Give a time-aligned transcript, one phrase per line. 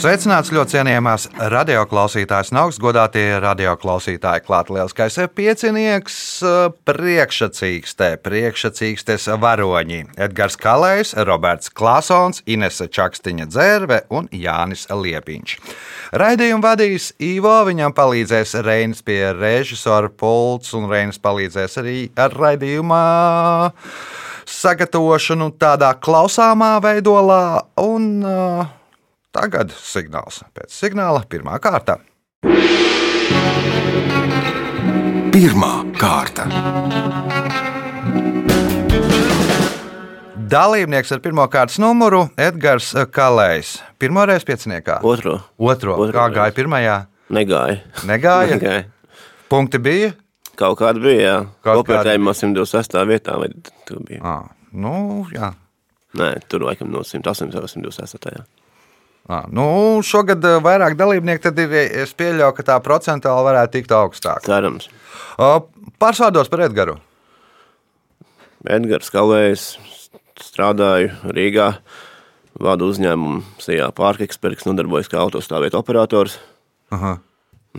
[0.00, 4.40] Sveicināts ļoti cienījamās radioklausītājas, augstgadātie radioklausītāji.
[4.46, 6.14] Klāta lielskais piecinieks,
[6.88, 9.98] priekšsacīkstē, priekšsacīkstes varoņi.
[10.24, 15.58] Edgars Kalējs, Roberts Klasons, Inese Čakstiņa Dzērve un Jānis Liepiņš.
[16.16, 23.04] Raidījumu vadīs Ivo, viņam palīdzēs Reinis pie režisora pults, un Reinis palīdzēs arī ar raidījumā
[24.48, 27.44] sagatavošanu tādā klausāmā veidolā.
[27.84, 28.79] Un, uh,
[29.30, 32.00] Tagad signāls pēc signāla pirmā kārta.
[35.30, 36.48] Pirmā kārta.
[40.50, 43.76] Dalībnieks ar pirmā kārtas numuru Edgars Kalējs.
[44.02, 44.98] Pirmā reize pieciniekā.
[45.06, 45.38] Otro.
[45.62, 45.94] Otro.
[45.94, 46.98] Otro Kā gāja pirmajā?
[47.30, 47.78] Negāja.
[48.10, 48.58] Negāja.
[48.58, 48.84] Negāja.
[49.46, 50.10] Punkti bija.
[50.58, 51.36] Kaut kāda bija, jā.
[51.62, 53.06] Kaut Kopvērtējumā 128.
[53.06, 53.52] vietā, vai
[53.86, 54.24] tur bija?
[54.26, 54.40] À,
[54.74, 55.54] nu, jā.
[56.18, 57.54] Nē, tur laikam no 108.
[57.54, 58.59] vai 128.
[59.30, 59.64] À, nu,
[60.02, 64.42] šogad eh, vairāk dalībnieku, tad ir, es pieļauju, ka tā procentuāli varētu tikt augstāk.
[64.46, 64.88] Cerams.
[66.02, 66.98] Pārsvārdos par Edgars.
[68.68, 69.66] Edgars Kalējs,
[70.42, 71.70] strādāju Rīgā,
[72.60, 76.38] vadu uzņēmumu Sijā Pārkeksperks, nodarbojas kā autostāvvietu operators.
[76.92, 77.18] Aha.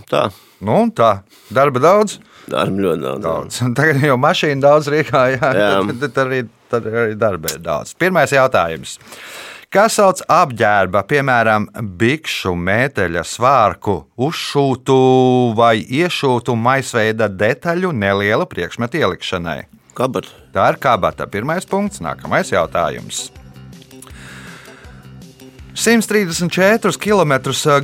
[0.07, 0.29] Tā,
[0.61, 2.19] Nu, tā, darba daudz.
[2.47, 3.23] darba ļoti daudz.
[3.25, 3.55] daudz.
[3.77, 5.69] Tagad jau mašīna daudz Rīgā, jā, Jā.
[5.89, 7.95] Tad, tad, arī, tad arī darba ir daudz.
[7.99, 8.95] Pirmais jautājums.
[9.71, 14.95] Kas sauc apģērba, piemēram, bikšu, mēteļa, svārku, uzšūtu
[15.55, 19.61] vai iešūtu maisveida detaļu nelielu priekšmetu ielikšanai?
[19.95, 20.27] Kabat.
[20.51, 21.23] Tā ir kabata.
[21.31, 23.29] Pirmais punkts, nākamais jautājums.
[25.71, 27.37] 134 km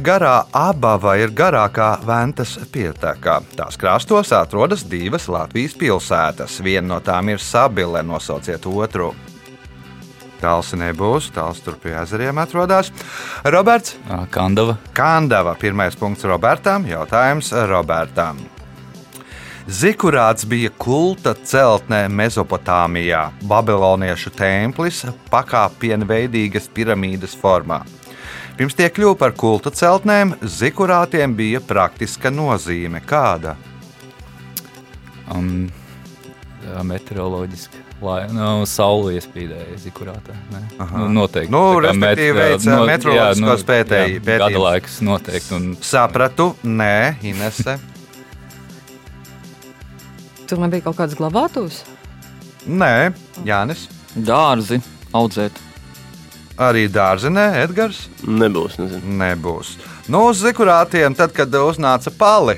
[0.04, 3.38] garā abava ir garākā Ventas pieteka.
[3.56, 6.60] Tās krastos atrodas divas Latvijas pilsētas.
[6.60, 9.14] Viena no tām ir Sabile, nosauciet otru.
[10.42, 12.92] Tāls nebūs, tāls tur pie ezeriem atrodas.
[13.46, 13.98] Roberts
[14.34, 14.78] Kandava.
[14.94, 15.56] Kandava.
[15.58, 16.86] Pirmais punkts Robertam.
[16.86, 18.44] Jautājums Robertam.
[19.68, 27.82] Zikurāts bija kulta celtnē Mesopotāmijā, Babiloniešu templis pakāpienveidīgas piramīdas formā.
[28.58, 33.04] Pirms tie kļuva par kulta celtnēm, zikurātiem bija praktiska nozīme.
[33.04, 33.58] Kāda?
[35.36, 35.68] Um,
[36.84, 37.84] meteoroloģiski.
[38.02, 40.36] Lai nu, saule iespīdēja zikurātā.
[40.94, 41.50] Nu, noteikti.
[41.52, 44.44] Nu, respektīvi veica meteoroloģiskos pētēji- jā, pētījumus.
[44.46, 45.54] Gada laiks noteikti.
[45.58, 47.80] Un, Sapratu, nē, Inese.
[50.48, 51.82] Tur nebija kaut kādas glabātuves.
[52.68, 53.14] Nē,
[53.48, 53.88] Jānis.
[54.18, 54.80] Dārzi
[55.16, 55.52] audzēt.
[56.58, 58.08] Arī dārzenē, Edgars.
[58.26, 59.18] Nebūs, nezinu.
[59.20, 59.76] Nebūs.
[60.10, 62.56] Nu, uz zikurātiem, tad, kad uznāca pali,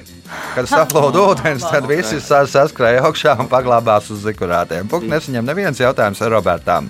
[0.56, 4.90] kad saplūda ūdens, tad visi sa- saskrēja augšā un paglābās uz zikurātiem.
[4.91, 6.90] Punkts nesaņem neviens jautājums Robertam.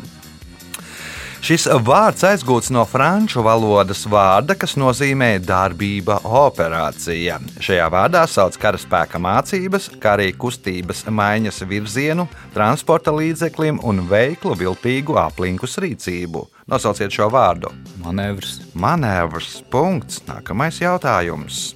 [1.39, 7.37] Šis vārds aizgūts no franču valodas vārda, kas nozīmē darbība, operācija.
[7.63, 15.15] Šajā vārdā sauc karaspēka mācības, kā arī kustības maiņas virzienu, transporta līdzeklim un veiklu, viltīgu
[15.23, 16.43] aplinkus rīcību.
[16.67, 17.71] Nosauciet šo vārdu.
[18.03, 18.59] manevrs.
[18.75, 19.61] Manevrs.
[19.71, 20.19] Punkts.
[20.27, 21.69] Nākamais jautājums.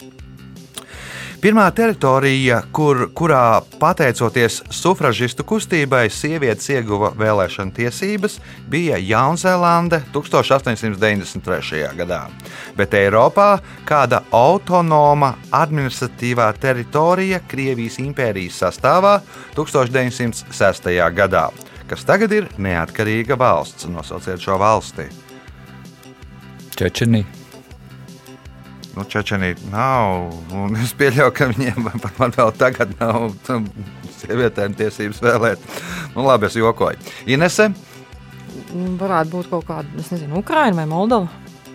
[1.43, 8.37] Pirmā teritorija, kur, kurā pateicoties sufražistu kustībai, sievietes ieguva vēlēšana tiesības,
[8.71, 11.81] bija Jaunzēlande 1893.
[11.99, 12.21] gadā.
[12.79, 13.49] Bet Eiropā
[13.83, 19.17] kāda autonoma administratīvā teritorija Krievijas impērijas sastāvā
[19.59, 20.91] 1906.
[21.19, 21.49] gadā,
[21.91, 23.91] kas tagad ir neatkarīga valsts.
[23.91, 25.11] Nosauciet šo valsti.
[26.79, 27.42] Čečenī.
[28.93, 30.29] Nu, Čečenija nav.
[30.83, 33.65] Es pieļauju, ka viņiem pat man vēl tagad nav tam,
[34.19, 35.63] sievietēm tiesības vēlēt.
[36.13, 36.99] Nu, labi, es jokoju.
[37.25, 37.71] Inese
[38.73, 41.27] Mm, Varētu būt kaut kāda, es nezinu, Ukraina vai Moldova.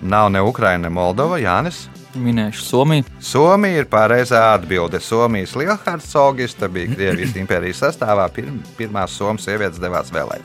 [0.02, 1.38] nav ne Ukraina, ne Moldova.
[1.38, 1.84] Jānis.
[2.18, 3.04] Minēšu Somiju.
[3.22, 4.98] Somija ir pareizā atbilde.
[5.02, 8.28] Somijas lielhercogista bija Krievijas impērijas sastāvā.
[8.34, 10.42] Pirm, pirmās Somijas sievietes devās vēlēt.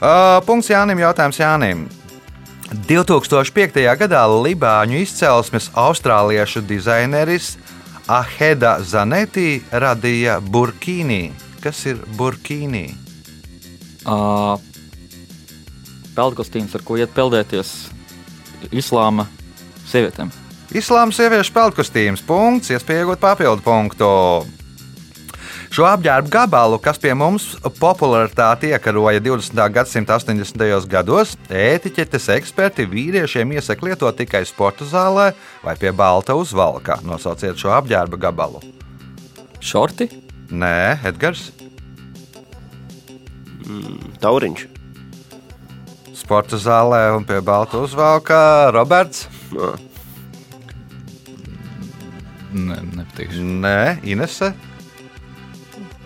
[0.00, 0.98] Uh, punkts Jānim.
[1.02, 1.86] Jautājums Jānim.
[2.68, 3.80] 2005.
[3.96, 7.54] gadā Libāņu izcelsmes austrāliešu dizaineris
[8.08, 11.32] Aheda Zanetī radīja burkīni.
[11.64, 12.90] Kas ir burkīni?
[14.04, 14.60] Uh,
[16.16, 17.72] Peldkostīms, ar ko iet peldēties
[18.72, 19.28] islāma
[19.88, 20.32] sievietēm.
[20.76, 22.24] Islāma sieviešu peldkostīms.
[22.26, 24.08] Punkts, iespēja iegūt papildu punktu.
[25.78, 27.44] Šo apģērbu gabalu, kas pie mums
[27.78, 29.60] popularitāti iekaroja 20.
[29.70, 30.88] gadsimta 80.
[30.90, 35.28] gados, ētiķetes eksperti vīriešiem iesaka lietot tikai sporta zālē
[35.62, 36.96] vai pie balta uzvalka.
[37.06, 38.58] Nosauciet šo apģērba gabalu.
[39.62, 40.08] Šorti?
[40.50, 41.52] Nē, Edgars.
[44.18, 44.64] Tauriņš.
[46.24, 48.40] Sporta zālē un pie balta uzvalka
[48.74, 49.28] Roberts.
[49.54, 49.76] Nā.
[52.66, 53.46] Ne, nepatīkšu.
[53.62, 53.78] Nē,
[54.10, 54.56] Inese.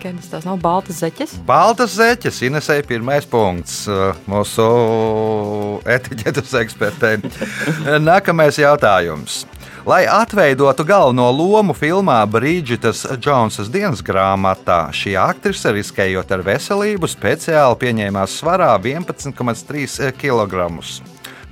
[0.03, 1.37] Kādas tās nav baltas zeķes?
[1.47, 4.63] Baltas zeķes, Inesē pirmais punkts uh, mūsu
[5.87, 7.21] etiķetes ekspertei.
[8.09, 9.45] Nākamais jautājums.
[9.87, 17.77] Lai atveidotu galveno lomu filmā Brīdžitas Džonsas dienas grāmatā, šī aktrise, riskējot ar veselību, speciāli
[17.85, 20.67] pieņēmās svarā 11,3 kg.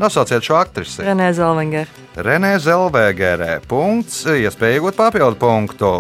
[0.01, 1.05] Nosauciet šo aktrisi.
[1.07, 1.87] Renē Zelvenger.
[2.19, 3.61] Renē Zelvēgerē.
[3.71, 5.93] Punkts, iespēja iegūt papildu punktu.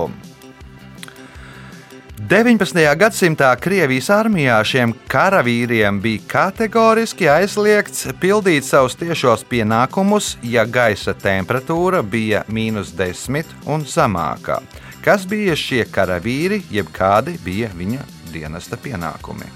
[2.31, 2.79] 19.
[2.95, 11.99] gadsimtā Krievijas armijā šiem karavīriem bija kategoriski aizliegts pildīt savus tiešos pienākumus, ja gaisa temperatūra
[11.99, 14.61] bija mīnus 10 un zemākā.
[15.03, 19.49] Kas bija šie karavīri, jeb kādi bija viņa dienesta pienākumi?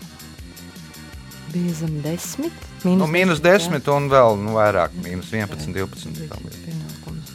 [1.53, 2.67] Bija zem desmit.
[2.83, 3.85] Nu, mīnus 10 jā.
[3.93, 6.27] un vēl nu, vairāk, mīnus 11, 12.
[6.27, 6.65] tam līdzīgi.
[6.73, 7.31] Pienākums.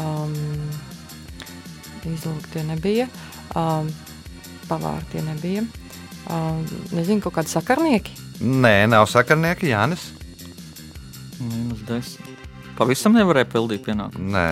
[0.00, 0.32] Um,
[2.08, 3.10] Izlūk tie nebija.
[3.52, 3.92] Um,
[4.72, 5.64] pavāri tie nebija.
[6.32, 6.62] Um,
[6.96, 8.14] nezinu, kaut kādi sakarnieki.
[8.42, 10.08] Nē, nav sakarnieki Jānis.
[11.42, 12.30] Minus 10.
[12.78, 14.32] Pavisam nevarēja pildīt pienākumu.
[14.32, 14.46] Nē.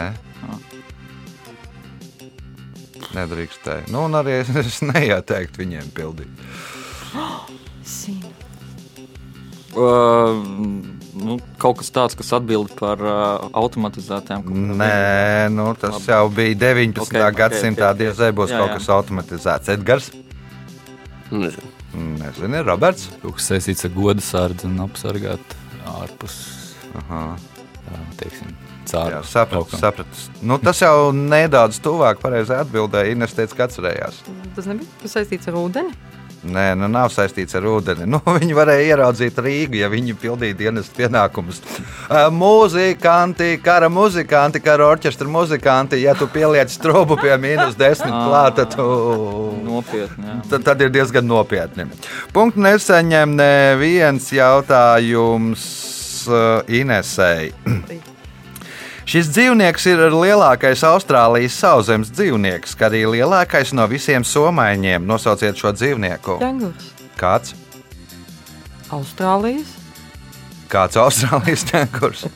[3.10, 3.88] Nedrīkstēja.
[3.90, 6.44] Nu, un arī es, neieteiktu viņiem pildīt.
[7.96, 8.30] Zinu.
[9.70, 10.42] Uh,
[11.14, 14.44] nu, kaut kas tāds, kas atbild par uh, automatizētām
[14.78, 16.10] Nē, nu, tas Labi.
[16.12, 17.02] jau bija 19.
[17.02, 17.90] Ok, ok, gadsimtā.
[17.90, 18.00] ok, ok.
[18.02, 18.78] Diez vai būs Jā, kaut jā.
[18.78, 19.72] kas automatizēts.
[19.74, 20.10] Edgars,
[21.30, 21.70] Nezinu.
[21.94, 23.08] nezinu, Roberts.
[23.22, 25.54] Kaut kas saistīts ar godu sārdzi un apsargāt
[25.90, 26.36] ārpus,
[27.00, 27.20] Aha,
[27.86, 28.50] tā, teiksim,
[28.90, 30.24] jā, sapratu, sapratu.
[30.42, 33.14] Nu, tas jau nedaudz tuvāk pareizai atbildēji.
[33.14, 34.22] Ines teica, ka atcerējās.
[34.56, 35.94] Tas nebija saistīts ar ūdeni.
[36.40, 38.06] Nē, nu nav saistīts ar ūdeni.
[38.10, 41.60] Nu, viņi varēja ieraudzīt Rīgu, ja viņi pildīja dienas pienākumus.
[42.34, 48.74] Mūzikanti, kara muzikanti, kara orķestra muzikanti, ja tu pieliec strobu pie mīnus desmit klāt, tad
[48.74, 48.88] tu
[49.64, 50.40] Nopietni.
[50.50, 51.86] Tad, tad ir diezgan nopietni.
[52.34, 55.66] Punktu nesaņem neviens jautājums
[56.80, 57.52] Inesei.
[59.08, 65.06] Šis dzīvnieks ir lielākais Austrālijas sauszemes dzīvnieks, kā arī lielākais no visiem somaiņiem.
[65.08, 66.38] Nosauciet šo dzīvnieku.
[66.42, 66.90] Ķengurs.
[67.20, 67.54] Kāds?
[68.92, 69.76] Austrālijas.
[70.70, 72.26] Kāds Austrālijas ķēngurs?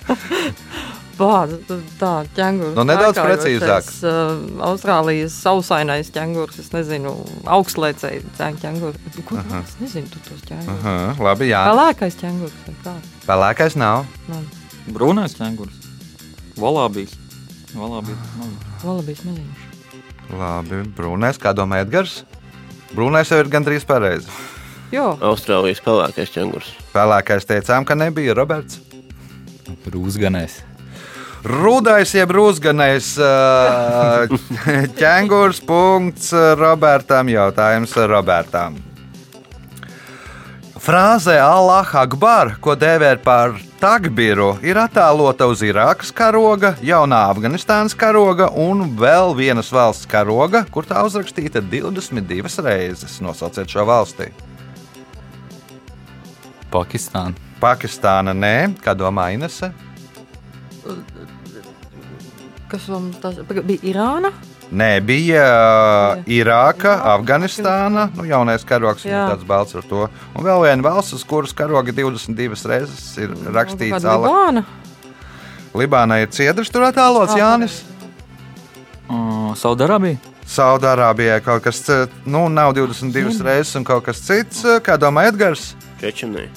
[1.15, 2.75] Tā, ķengurs.
[2.75, 3.87] Nu, nedaudz precīzāk.
[4.03, 6.59] Uh, Austrālijas sausainais ķengurs.
[6.59, 7.15] Es nezinu,
[7.47, 8.99] augstlēcēji ķengurs.
[9.23, 9.63] Ko uh -huh.
[9.63, 10.67] Es nezinu, tu tos ķengurs.
[10.67, 11.11] Uh -huh.
[11.13, 11.63] Aha, labi, jā.
[11.71, 12.95] Pelēkais ķengurs vai kā?
[13.27, 14.07] Pelēkais nav.
[14.29, 14.45] Man
[14.93, 15.94] Brūnais ķēngurs.
[16.61, 17.15] Valābijas.
[17.75, 18.35] Valābijas.
[18.85, 19.63] vēl bija maziņš.
[20.35, 22.23] Labi, brūnais, kā domā Edgars?
[22.95, 24.31] Brūnais jau ir gandrīz pareizi.
[24.95, 26.69] Jo, Austrālijas pelēkais ķēngurs.
[26.95, 28.79] Pelēkais teicām, ka nebija Roberts.
[29.91, 30.61] Rūsganais.
[31.45, 33.11] Rudais, jeb rūsganais
[35.01, 35.61] ķēngurs.
[35.69, 37.29] Punkts Robertam.
[37.29, 38.79] Jautājums Robertam.
[40.85, 48.51] Frāze Allah Akbar, ko dēvē par takbiru, ir attēlota uz Irākas karoga, jaunā Afganistānas karoga
[48.53, 53.17] un vēl vienas valsts karoga, kur tā uzrakstīta 22 reizes.
[53.25, 54.29] Nosauciet šo valsti.
[56.69, 57.33] Pakistāna.
[57.65, 59.73] Pakistāna nē, kā domā Inese?
[62.75, 63.81] kas mums tas bija?
[63.87, 64.35] Irāna?
[64.73, 69.27] Nē, bija uh, Irāka, Afganistāna, nu, jaunais karogs, Jā.
[69.33, 70.07] tāds balts ar to.
[70.35, 74.29] Un vēl viena valsts, uz kuras karoga 22 reizes ir rakstīts Allah.
[74.31, 74.65] Libāna?
[75.75, 77.83] Libānai ir ciedrs tur attēlots, Jā, Jānis.
[79.05, 80.19] Uh, Saudarābija.
[80.49, 81.81] Saudārābijai kaut kas,
[82.29, 85.73] nu, nav 22 reizes un kaut kas cits, kā domā Edgars.
[86.03, 86.49] Čečenē.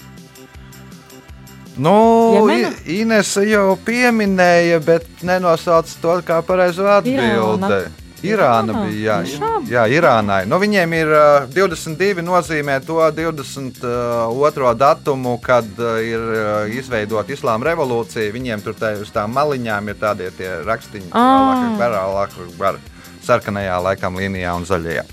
[1.77, 1.93] Nu,
[2.35, 2.71] Jemena?
[2.85, 7.85] I- Inese jau pieminēja, bet nenosauca to kā pareizo atbildi.
[8.25, 8.73] Irāna.
[8.87, 8.97] Bija.
[8.97, 9.65] Jā, Tiešām?
[9.69, 10.39] jā Irānai.
[10.49, 14.73] Nu, viņiem ir uh, 22, nozīmē to 22.
[14.75, 18.33] datumu, kad uh, ir uh, izveidota Islāma revolūcija.
[18.33, 21.77] Viņiem tur tā, uz tām maliņām ir tādi tie rakstīni, Ah.
[21.77, 22.79] kas
[23.27, 25.03] sarkanajā laikam līnijā un zaļajā.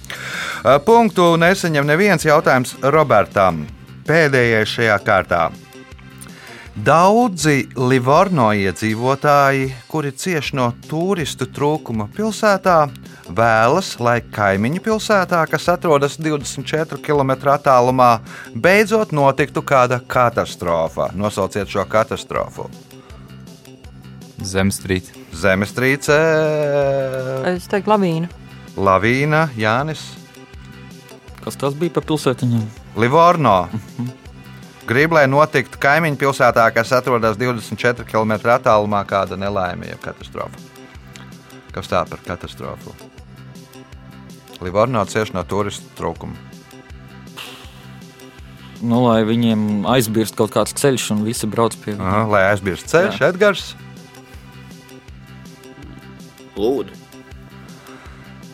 [0.87, 3.66] Punktu nesaņem neviens jautājums Robertam.
[4.06, 5.50] Pēdējais šajā kārtā.
[6.75, 12.88] Daudzi Livorno iedzīvotāji, kuri cieš no turistu trūkuma pilsētā,
[13.31, 18.09] vēlas, lai kaimiņu pilsētā, kas atrodas 24 km attālumā,
[18.59, 21.12] beidzot notiktu kāda katastrofa.
[21.14, 22.66] Nosauciet šo katastrofu.
[24.43, 25.14] Zemestrīce.
[25.31, 26.19] Zemestrīce,
[27.54, 28.28] Es teiktu, lavīna.
[28.76, 30.02] lavīna, Jānis,
[31.45, 32.66] Kas tas bija par pilsētiņiem?
[32.97, 33.69] Livorno.
[34.84, 40.60] Gribu, lai notiktu kaimiņu pilsētā, kas atrodas 24 km attālumā, kāda nelaime, jeb katastrofa.
[41.72, 42.92] Kas tā par katastrofu?
[44.64, 46.36] Livorno cieši no turistu trūkuma.
[48.84, 52.04] Nu, lai viņiem aizbirst kaut kāds ceļš un visi brauc pie viņiem.
[52.04, 53.72] Aha, lai aizbirst ceļš, Edgars,
[56.54, 56.94] Lūdzu,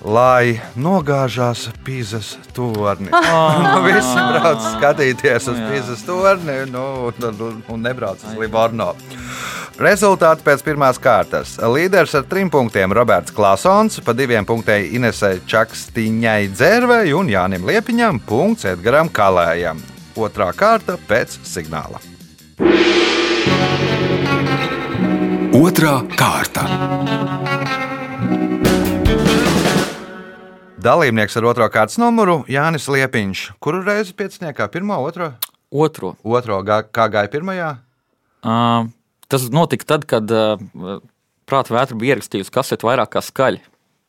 [0.05, 3.11] lai nogāžās Pīzes torni.
[3.61, 5.59] Nu, visi brauc skatīties uz.
[5.71, 8.95] Pīzes torni nu, un, un, un nebrauc uz Livorno.
[9.81, 11.55] Rezultāti pēc pirmās kārtas.
[11.65, 18.21] Līderis ar trim punktiem Roberts Klasons, pa diviem punktiem Inesai Čakstīņai Dzervei un Jānim Liepiņam,
[18.29, 19.81] punkts Edgaram Kalējam.
[20.21, 22.03] Otrā kārta pēc signāla.
[25.57, 26.67] Otra kārta.
[30.81, 33.41] Dalībnieks ar otro kārtas numuru Jānis Liepiņš.
[33.61, 34.65] Kuru reizi pieciniekā?
[34.73, 35.35] Pirmā, otrā?
[35.69, 36.15] Otro.
[36.25, 37.69] Otro, gā- kā gāja pirmajā?
[38.41, 38.89] Uh,
[39.29, 40.57] tas notika tad, kad uh,
[41.45, 43.61] prāta vētra bija ierakstījusi kaseti vairāk kā skaļi.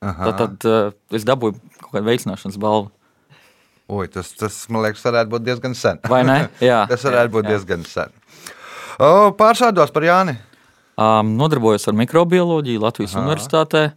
[0.01, 0.31] Aha.
[0.31, 2.89] Tad, tad uh, es dabūju kaut kādu veicināšanas balvu.
[3.91, 5.99] Ui, tas, tas, man liekas, varētu būt diezgan sen.
[6.07, 6.45] Vai ne?
[6.71, 7.55] Jā, tas varētu būt jā.
[7.57, 8.15] diezgan sen.
[8.95, 10.39] O, pārsādos par Jāni.
[10.95, 13.25] Um, nodarbojos ar mikrobioloģiju Latvijas Aha.
[13.25, 13.89] Universitātē.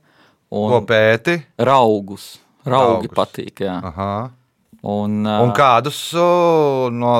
[0.51, 1.39] Ko pēti?
[1.59, 2.33] raugus.
[2.65, 3.15] Raugi Raugus.
[3.17, 3.61] patīk.
[3.67, 3.77] Jā.
[3.91, 4.31] Aha.
[4.85, 5.97] Un, Un kādus
[6.93, 7.13] no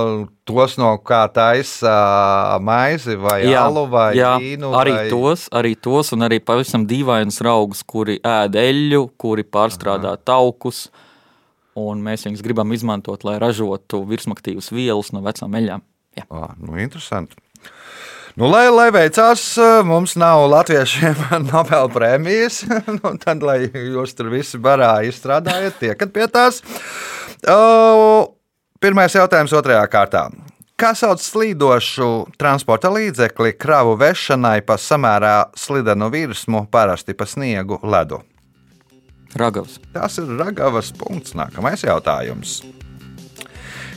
[0.45, 4.73] tos, no kā taisa maizi vai Jā, alu vai jā, vīnu?
[4.77, 5.07] arī vai...
[5.09, 10.91] tos, arī tos, un arī pavisam dīvainus raugus, kuri ēd eļļu, kuri pārstrādā taukus.
[11.75, 15.83] Un mēs viņus gribam izmantot, lai ražotu virsmaktīvas vielas no vecām eļļām.
[16.21, 16.29] Jā.
[16.31, 17.41] Ah, nu, interesanti.
[18.35, 19.43] Nu, lai, lai veicās,
[19.87, 21.21] mums nav latviešiem
[21.53, 22.65] Nobel prēmijas.
[22.97, 26.59] nu, tad, lai jūs tur visi barā izstrādājat, tiekat pie tās.
[27.47, 28.35] O,
[28.83, 30.25] pirmais jautājums otrajā kārtā.
[30.75, 38.19] Kā sauc slīdošu transporta līdzekli kravu vešanai pa samērā slidenu virsmu, parasti pa sniegu ledu?
[39.39, 39.79] Ragavs.
[39.95, 41.39] Tas ir Ragavas punkts.
[41.39, 42.65] Nākamais jautājums.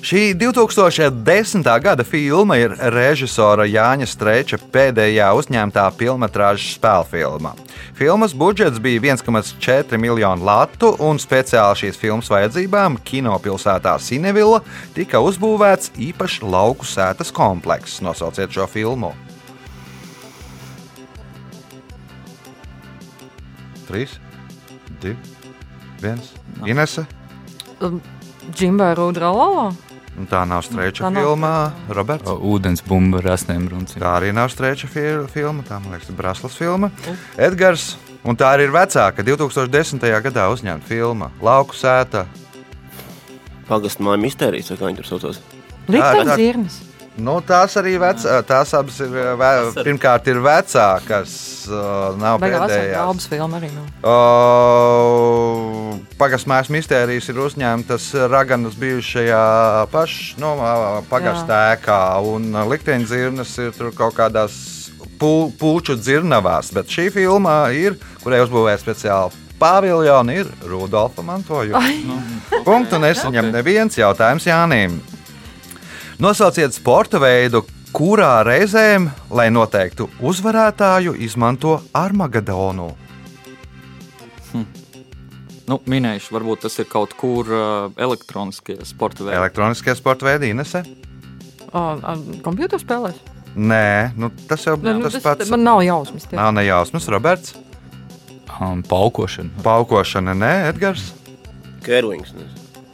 [0.02, 1.82] Šī 2010.
[1.82, 7.54] gada filma ir režisora Jāņa Streča pēdējā uzņemtā filmas spēļu filma.
[7.98, 14.62] Filmas budžets bija 1,4 miljonu latu, un speciāli šīs filmas vajadzībām kinopilsētā Sinevilla
[14.94, 17.98] tika uzbūvēts īpašs lauku sētas komplekss.
[18.06, 19.16] Nosauciet šo filmu.
[23.90, 24.08] 3,
[25.02, 25.16] 2,
[26.06, 26.22] 1.
[26.70, 27.08] Inese.
[28.54, 29.68] Džimbai Rudralala.
[29.70, 29.87] Un
[30.26, 31.52] Tā nav streča Tā nav filma,
[31.94, 32.26] Roberts.
[32.26, 34.02] O, Ūdens bumba ar asnēm runcīm.
[34.02, 36.90] Tā arī nav streča fi- filma, tā man liekas, Braslas filma.
[37.38, 40.02] Edgars, un tā arī ir vecāka, 2010.
[40.26, 42.26] gadā uzņemta filma Lauku sēta.
[43.70, 45.40] pagastu māju mistērijas, vai kā viņi tur saucās.
[45.88, 46.82] Likteņa zirnis.
[47.18, 49.50] Nu, tās arī vecā, tās abas ir, ve,
[49.82, 51.32] pirmkārt, ir vecākas,
[51.66, 52.94] uh, nav pēdējās.
[53.02, 53.86] albas filma arī nav.
[56.18, 59.42] Pagasmēs mistērijas ir uzņemtas Raganas bijušajā
[59.94, 60.54] pašā no,
[61.10, 64.54] pagastā ēkā, un likteņdzirnas ir tur kaut kādās
[65.18, 66.70] pū, puču dzirnavās.
[66.78, 71.82] Bet šī filma ir, kurai uzbūvēta speciāli paviljoni, ir Rudolfa mantojuma.
[72.66, 75.00] Punktu nesaņem neviens jautājums Jānim.
[76.18, 77.62] Nosauciet sporta veidu,
[77.94, 82.88] kurā reizēm, lai noteiktu uzvarētāju, izmanto Armagedonu.
[85.68, 89.36] Nu, minējuši, varbūt tas ir kaut kur uh, elektroniskie sporta veidi.
[89.38, 90.82] Elektroniskie sporta veidi, Inese?
[92.46, 93.20] Computerspēlēs?
[93.58, 95.50] Nē, nu, tas jau Ne, nu, tas tas, pats.
[95.52, 96.26] man nav jausmas.
[96.30, 96.38] tie.
[96.40, 97.54] Nav nejausmas, Roberts.
[98.58, 99.52] Um, paukošana.
[99.66, 101.12] Paukošana, nē, Edgars.
[101.86, 102.32] Kērlings.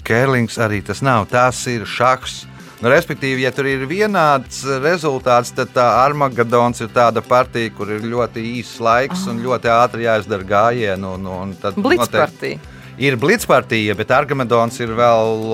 [0.04, 1.30] Kērlings arī tas nav.
[1.32, 2.42] Tas ir šachs.
[2.84, 8.04] Nu, respektīvi, ja tur ir vienāds rezultāts, tad tā Armagedons ir tāda partija, kur ir
[8.04, 11.14] ļoti īss laiks un ļoti ātri jāizdara gājienu.
[11.16, 12.58] Un, un tad noteikti-.
[13.00, 15.48] Ir blitzpartija, bet Armagedons ir vēl,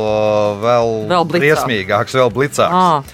[0.66, 3.14] vēl, Vēl briesmīgāks, vēl blicāks.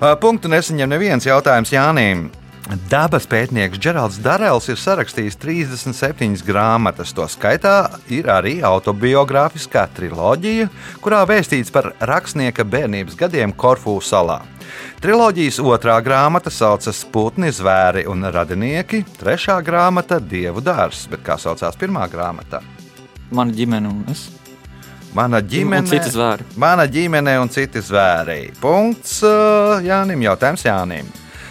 [0.00, 2.30] Ah, Punktu nesaņem neviens jautājums Jānim.
[2.70, 7.10] Dabas pētnieks Geralds Darēls ir sarakstījis 37 grāmatas.
[7.16, 10.68] To skaitā ir arī autobiogrāfiskā triloģija,
[11.02, 14.40] kurā vēstīts par rakstnieka bērnības gadiem Korfu salā.
[15.02, 21.78] Triloģijas otrā grāmata saucas Putni, Zvēri un Radinieki, trešā grāmata Dievu dārs, bet kā saucās
[21.80, 22.62] pirmā grāmata?
[23.34, 24.28] Mana ģimene un es.
[25.14, 26.46] Mana ģimene, Un citi zvēri.
[26.54, 28.52] Mana ģimene un citi zvēri.
[28.62, 31.10] Punkts uh, Jānim, jautājums Jānim.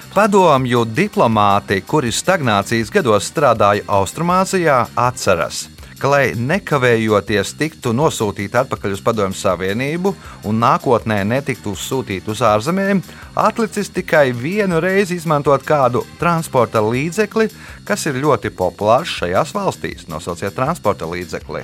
[0.09, 5.67] Padomju diplomāti, kuri stagnācijas gados strādāja Austrumāzijā, atceras,
[6.01, 10.15] ka, lai nekavējoties tiktu nosūtīti atpakaļ uz Padomju Savienību
[10.49, 13.03] un nākotnē netiktu sūtīti uz ārzemēm,
[13.37, 17.45] atlicis tikai vienu reizi izmantot kādu transporta līdzekli,
[17.85, 20.09] kas ir ļoti populārs šajās valstīs.
[20.09, 21.61] Nosauciet transporta līdzekli.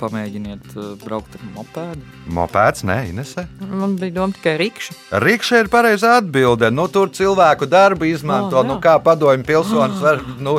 [0.00, 2.04] Pamēģiniet uh, braukt ar mopēdu.
[2.32, 3.44] Mopēds, nē, Inese.
[3.60, 4.96] Man bija doma tikai rīkša.
[5.24, 6.70] Rīkšķi ir pareizā atbilde.
[6.72, 8.62] Nu, tur cilvēku darbu izmanto.
[8.62, 10.56] Oh, nu, kā padomju pilsonis var nu,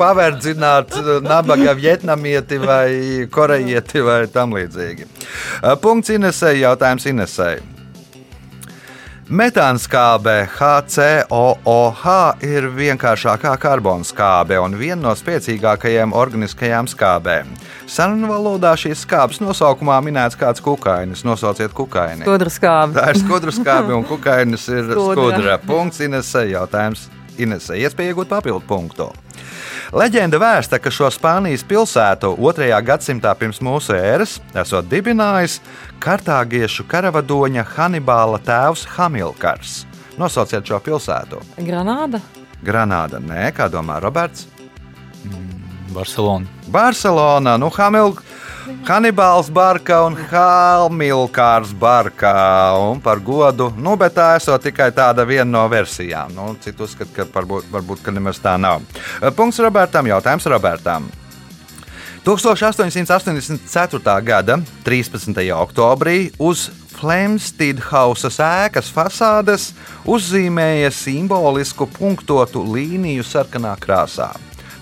[0.00, 2.90] paverdzināt uh, nabaga vietnamieti vai
[3.32, 5.08] korejieti vai tam līdzīgi.
[5.08, 7.56] Uh, Punkts Inesei, jautājums Inesei.
[9.26, 12.02] Metānskābe HCOOH
[12.46, 17.50] ir vienkāršākā karbona skābe un viena no spēcīgākajām organiskajām skābēm.
[17.86, 21.22] Sarunu valodā šīs skābes nosaukumā minēts kāds kukainis.
[21.26, 22.24] Nosauciet kukaini.
[22.26, 22.96] Kodra skābe.
[22.98, 25.14] Tā ir skudra skābe un kukainis ir Skudra.
[25.14, 25.58] skudra.
[25.62, 26.48] Punkts Inesē.
[26.50, 27.06] Jautājums
[27.38, 27.78] Inesē.
[27.78, 29.06] Iespēja iegūt papildu punktu.
[29.94, 32.72] Leģenda vēsta, ka šo Spānijas pilsētu 2.
[32.82, 35.60] gadsimtā pirms mūsu ēras esot dibinājis
[36.02, 39.84] kartāgiešu karavadoņa Hanibāla tēvs Hamilkars.
[40.18, 41.38] Nosauciet šo pilsētu.
[41.62, 42.18] Granāda.
[42.66, 44.48] Granāda, nē, kā domā Roberts.
[45.96, 46.46] Barcelona.
[46.68, 48.16] Barcelona, nu, Hamil,
[48.86, 52.32] Hanibāls Barka un Hamilkārs Barka.
[52.90, 56.34] Un par godu, nu, bet tā esot tikai tāda viena no versijām.
[56.36, 58.82] Nu, Citu uzskata, ka varbūt, varbūt ka nemaz tā nav.
[59.38, 61.08] Punkts Robertam, jautājums Robertam.
[62.26, 64.20] 1884.
[64.26, 65.30] gada 13.
[65.54, 69.68] oktobrī uz Flemstedhausas ēkas fasādes
[70.08, 74.32] uzzīmēja simbolisku punktotu līniju sarkanā krāsā.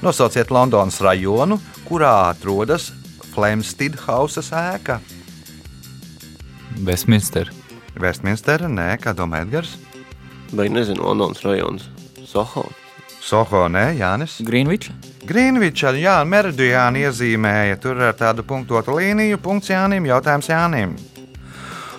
[0.05, 1.57] Nosauciet Londonas rajonu,
[1.89, 2.91] kurā atrodas
[3.33, 4.99] Flemstedhausas ēka.
[6.85, 7.49] Westminster.
[7.97, 9.79] Westminstera, nē, kā domā Edgars.
[10.53, 11.89] Vai nezinu, Londonas rajons.
[12.29, 12.67] Soho.
[13.25, 14.37] Soho, nē, Jānis.
[14.45, 14.93] Greenwich.
[15.25, 19.41] Grīnviča, Jā, Meridiāna iezīmēja tur ar tādu punktotu līniju.
[19.41, 20.99] Punkts Jānim, jautājums Jānim.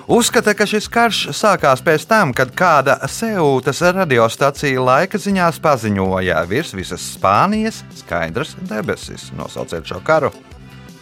[0.06, 6.76] Uzskata, ka šis karš sākās pēc tam, kad kāda Seūtas radiostacija laika ziņās paziņoja virs
[6.78, 9.32] visas Spānijas skaidrs debesis.
[9.34, 10.30] Nosauciet šo karu.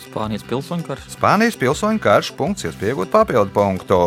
[0.05, 1.09] Spānijas pilsoņu karš.
[1.17, 3.99] Spānijas pilsoņu karš, punkts, iespējot papildu punktu.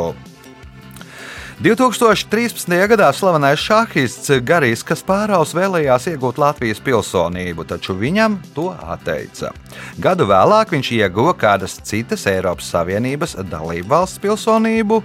[1.56, 2.68] 2013.
[2.84, 9.54] gadā slavenais šahists Garijs Kaspāraus vēlējās iegūt Latvijas pilsonību, taču viņam to atteica.
[9.96, 14.98] Gadu vēlāk viņš ieguva kādas citas Eiropas Savienības dalību valsts pilsonību,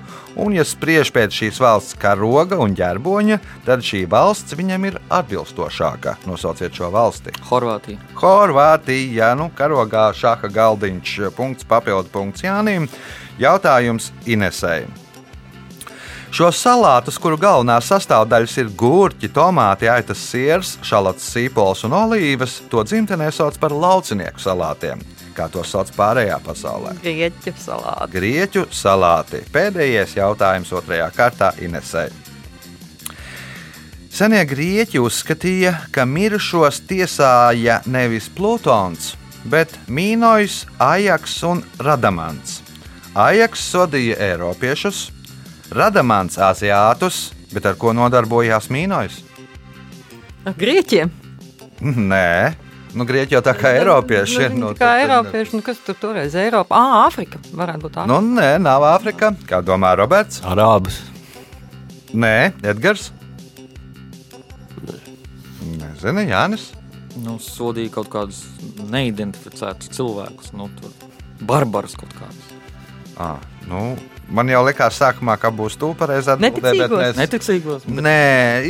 [0.44, 6.18] un, ja spriež pēc šīs valsts karoga un ģerboņa, tad šī valsts viņam ir atbilstošāka.
[6.28, 7.32] Nosauciet šo valsti.
[7.48, 8.02] Horvātija.
[8.20, 12.92] Horvātija, nu, karogā šāda galdiņš, punkts, papildu punkts Jānim.
[13.40, 14.82] Jautājums Inesai.
[16.32, 22.86] Šos salātus, kuru galvenās sastāvdaļas ir gurķi, tomāti, aitas siers, šalots, sīpols un olīvas, to
[22.88, 25.04] dzimtenē sauc par laucinieku salātiem,
[25.36, 26.96] kā to sauc pārējā pasaulē.
[27.04, 28.10] Grieķu salāti.
[28.16, 29.44] Grieķu salāti.
[29.52, 32.08] Pēdējais jautājums otrajā kārtā Inesai.
[34.08, 39.18] Senie grieķi uzskatīja, ka mirušos tiesāja nevis Plutons,
[39.52, 42.62] bet Mīnojs, Ajaks un Radamants.
[43.20, 45.10] Ajaks sodīja Eiropiešus,
[45.72, 49.22] Radamants Asiātus, bet ar ko nodarbojās Mīnojs?
[50.46, 51.12] Ar Grieķiem.
[51.82, 52.56] Nē,
[52.98, 54.50] nu, Grieķi jau tā kā Eiropieši.
[54.52, 56.76] Nu, nu, kā tad- Eiropieši, nu kas tur toreiz Eiropa?
[56.76, 57.40] Ā, Āfrika.
[57.56, 58.10] Varētu būt Āfrika.
[58.12, 59.32] Nu, nē, nav Āfrika.
[59.48, 60.42] Kā domā Roberts?
[60.44, 61.00] Arābus.
[62.14, 63.12] Nē, Edgars.
[65.62, 66.72] Nezinu, Jānis.
[67.22, 68.44] Nu, sodīja kaut kādus
[68.92, 70.52] neidentificētus cilvēkus.
[70.58, 70.92] Nu, tur
[71.48, 72.52] barbarus kaut kādus.
[73.20, 73.36] À,
[73.70, 73.98] nu,
[74.32, 77.86] man jau likās, sākumā, ka būs tu pareizā atbildē, bet mēs- Neticīgos.
[77.88, 78.16] bet Nē,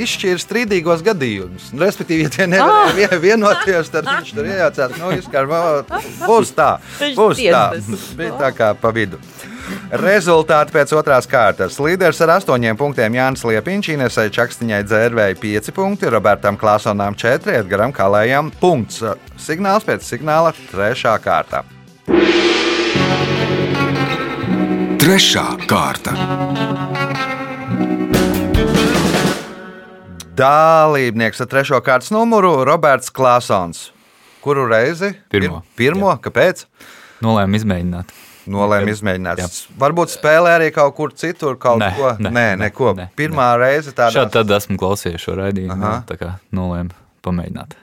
[0.02, 1.70] izšķirs strīdīgos gadījumus.
[1.74, 3.22] Nu, Respektīvi, ja tie nevarēja ah!
[3.28, 4.98] vienoties, tad viņš tur iejaucās.
[5.00, 5.48] Nu, izskar,
[6.28, 6.72] būs tā,
[7.16, 7.64] būs tā.
[8.20, 9.22] Bija tā kā pa vidu.
[9.92, 11.78] Rezultāti pēc otrās kārtas.
[11.80, 17.94] Līderis ar astoņiem punktiem Jānis Liepiņš, Inesai Čakstiņai dzērvēja 5 punkti, Robertam Klāsonām 4, Edgaram
[17.96, 19.00] Kalējam punkts.
[19.40, 21.64] Signāls pēc signāla trešā kārta.
[25.12, 26.14] Trešā kārta.
[30.40, 33.90] Dalībnieks ar trešo kārtas numuru Roberts Klāsons.
[34.40, 35.10] Kuru reizi?
[35.28, 35.60] Pirmo.
[35.76, 36.14] Pir pirmo?
[36.16, 36.62] Kāpēc?
[37.28, 38.14] Nolēmu izmēģināt.
[38.56, 39.58] Nolēma izmēģināt.
[39.84, 42.14] Varbūt spēlē arī kaut kur citur, kaut Nē, ko.
[42.16, 42.94] nē, nē, nē, neko.
[43.02, 44.16] nē, Pirmā reize tāda.
[44.16, 45.76] Šādi tad esmu klausījies šo raidījumu.
[45.76, 46.06] Aha.
[46.08, 46.96] Tā kā nolēmu
[47.28, 47.76] pamēģināt.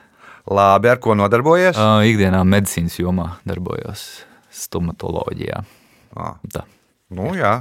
[0.49, 1.77] Labi, ar ko nodarbojies?
[1.77, 4.09] Uh, ikdienā medicīnas jomā darbojos
[4.65, 5.61] stomatoloģijā.
[6.17, 6.41] Ah.
[6.49, 6.65] Tā.
[7.09, 7.59] Nu, jā.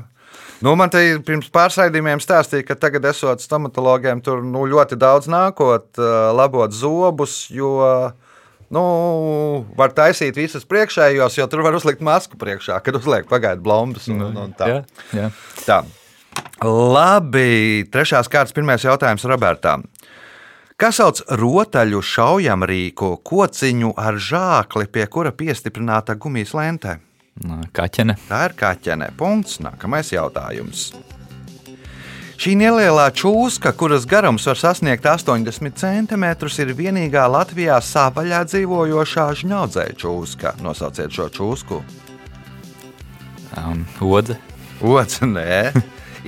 [0.64, 4.98] Nu, man te ir pirms pāris raidījumiem stāstīja, ka tagad, esot stomatologiem, tur nu, ļoti
[4.98, 7.70] daudz nākot, ā, labot zobus, jo
[8.74, 8.82] nu,
[9.78, 14.10] var taisīt visas priekšējos, jo tur var uzlikt masku priekšā, kad uzliek pagaidu blombas.
[14.10, 14.68] Un, un, un tā.
[14.72, 14.82] Jā,
[15.14, 15.30] jā.
[15.64, 15.80] Tā.
[16.66, 19.86] Labi, trešās kārtas pirmais jautājums Robertam.
[20.78, 26.98] Kas sauc rotaļu šaujamrīku kociņu ar žākli, pie kura piestiprināta gumijas lentē?
[27.72, 28.16] Kaķene.
[28.28, 29.12] Tā ir kaķene.
[29.18, 29.60] Punkts.
[29.62, 30.90] Nākamais jautājums.
[32.38, 36.26] Šī nelielā čūska, kuras garums var sasniegt 80 cm,
[36.62, 40.54] ir vienīgā Latvijā sāpaļā dzīvojošā žņaudzēja čūska.
[40.62, 41.82] Nosauciet šo čūsku.
[43.58, 44.38] Um, Odze.
[44.78, 45.72] Otrs, nē,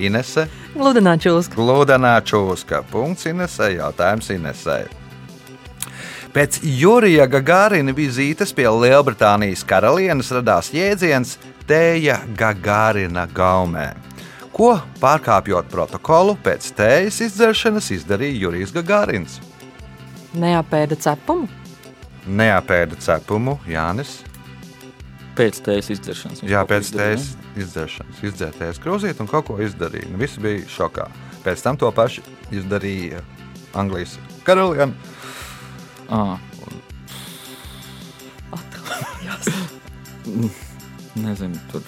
[0.03, 0.49] Inese.
[0.75, 1.55] Gludinā čūska.
[1.55, 2.83] Glūdenā čūska.
[2.91, 3.71] Punkts Inesē.
[3.77, 4.81] Jautājums Inesē.
[6.31, 11.33] Pēc Jurija Gagārina vizītes pie Lielbritānijas karalienes radās jēdziens
[11.67, 13.89] Tēja Gagārina gaumē.
[14.55, 19.41] Ko pārkāpjot protokolu pēc tējas izdzeršanas izdarīja Jurijs Gagārins?
[20.31, 21.51] Neapēda cepumu.
[22.23, 24.21] Neapēda cepumu Jānis.
[25.35, 26.45] Pēc tējas izdzeršanas.
[26.47, 30.07] Jā, pēc tējas izdzeršanas izdzērties krūzīt un kaut ko izdarīja.
[30.13, 31.11] Nu, Visi bija šokā.
[31.43, 32.23] Pēc tam to pašu
[32.55, 33.19] izdarīja
[33.75, 34.15] Anglijas
[34.47, 34.95] karaliene.
[36.11, 36.17] Ne?
[36.17, 36.39] Ā,
[41.25, 41.85] nezinu, tur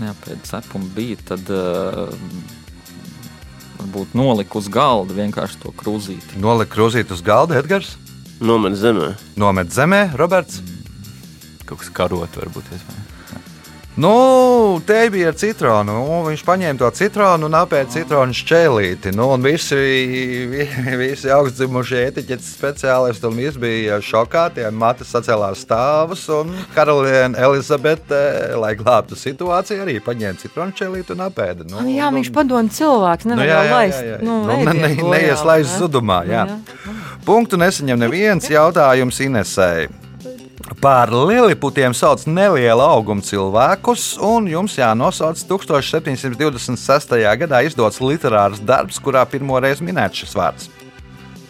[0.00, 1.18] neapēda cepumu bija.
[1.32, 2.12] Tad uh,
[3.80, 6.40] varbūt nolika uz galda vienkārši to krūzīti.
[6.42, 7.96] Nolika krūzīt uz galda Edgars.
[8.40, 9.14] Nomet zemē.
[9.40, 10.60] Nomet zemē, Roberts.
[11.66, 12.72] Kaut kas karot varbūt.
[12.76, 13.15] iespējams.
[13.96, 15.92] Nu, te bija ar citronu.
[15.96, 19.14] Nu, viņš paņēma to citronu un apēda citronu šķēlīti.
[19.16, 19.78] Nu, un visi,
[20.52, 20.66] vi-
[21.00, 24.50] visi augstdzimušie etiķetes speciālisti un visi bija šokā.
[24.58, 26.26] Tie matas sacēlās stāvus.
[26.28, 28.20] Un karaliene Elizabete,
[28.60, 31.64] lai glābtu situāciju, arī paņēma citronu šķēlīti un apēda.
[31.64, 33.30] Nu, Nu, jā, nu, viņš padomā cilvēks.
[33.32, 34.04] Nevar jau laist.
[34.20, 35.76] Nu, nu, ne, ne, aiziet bojā, neieslēdz vai ne?
[35.80, 36.20] zudumā.
[36.28, 36.44] Jā.
[36.52, 39.88] Nu, Punktu nesaņem neviens jautājums Inesēji.
[40.80, 47.16] Par liliputiem sauc nelielu augumu cilvēkus, un jums jānosauc 1726.
[47.42, 50.70] gadā izdots literārs darbs, kurā pirmo reizi minēts šis vārds.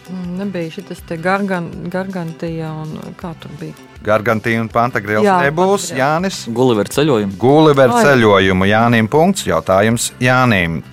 [0.07, 3.75] Mm, Nebija šis te gargan, gargantija un kā tur bija.
[4.05, 5.97] Gargantīna un Pantagrils Jā, nebūs Pantagriels.
[5.97, 6.43] Jānis.
[6.53, 7.35] Gulliver ceļojumu.
[7.41, 8.03] Gulliver Ai.
[8.05, 9.09] ceļojumu Jānim.
[9.11, 9.47] Punkts.
[9.49, 10.83] Jautājums Jānim.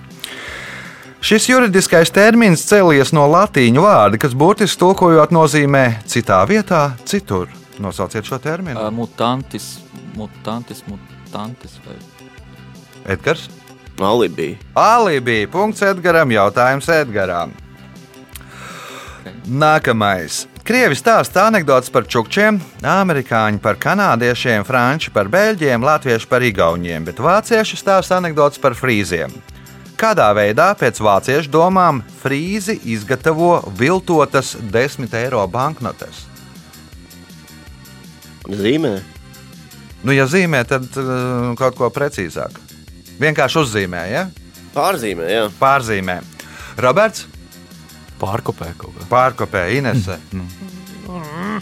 [1.25, 7.47] Šis juridiskais termins cēlies no latīņu vārda, kas burtiski tulkojot nozīmē citā vietā, citur.
[7.79, 8.79] Nosauciet šo terminu.
[8.79, 9.79] Uh, mutantis,
[10.15, 11.77] mutantis, mutantis.
[11.85, 11.97] Vai...
[13.15, 13.49] Edgars.
[13.99, 14.57] Alibi.
[14.75, 15.45] Alibi.
[15.51, 16.31] Punkts Edgaram.
[16.31, 17.53] Jautājums Edgaram.
[19.45, 20.45] Nākamais.
[20.65, 27.21] Krievi stāsta anekdotas par čukčiem, amerikāņi par kanādiešiem, franči par beļģiem, latvieši par igauniem, bet
[27.21, 29.29] vācieši stāsta anekdotas par frīziem.
[29.95, 36.25] Kādā veidā pēc vāciešu domām frīzi izgatavo viltotas 10 eiro banknotes?
[38.49, 38.93] Zīmē.
[40.05, 42.59] Nu, ja zīmē, tad uh, kaut ko precīzāk.
[43.21, 44.25] Vienkārši uzzīmē, ja?
[44.75, 45.45] Pārzīmē, jā.
[45.59, 46.19] pārzīmē.
[46.83, 47.25] Roberts
[48.19, 49.05] Pārkopē kaut kā.
[49.11, 50.15] pārkopē Inese.
[50.31, 51.59] Um,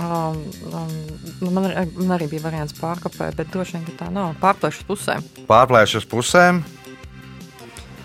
[0.00, 0.92] um,
[1.40, 4.32] nu, man, ar- man arī bija variants pārkopē, bet droši vien ka tā nav.
[4.40, 5.26] Pārplēšas pusēm.
[5.50, 6.62] Pārplēš uz pusēm.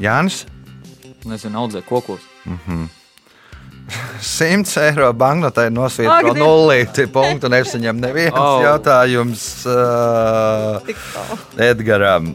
[0.04, 0.42] Jānis.
[1.26, 2.26] Nezinu, audzē kokos.
[4.22, 6.40] 100 eiro banknotē Dievs.
[6.40, 7.06] nulīti.
[7.12, 8.58] Punktu nesaņem neviens oh.
[8.58, 8.64] Oh.
[8.66, 10.94] jautājums uh.
[11.62, 12.34] Edgaram.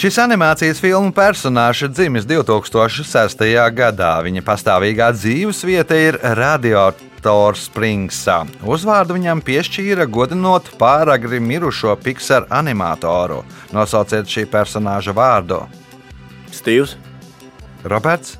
[0.00, 3.42] Šis animācijas filmu personāžs ir dzimis 2006.
[3.76, 4.12] gadā.
[4.24, 8.44] Viņa pastāvīgā dzīves vieta ir Radiator Springsā.
[8.64, 13.42] Uzvārdu viņam piešķīra godinot pāragri mirušo Pixar animatoru.
[13.74, 15.64] Nosauciet šī personāža vārdu.
[16.54, 16.96] Stīvs.
[17.84, 18.38] Roberts,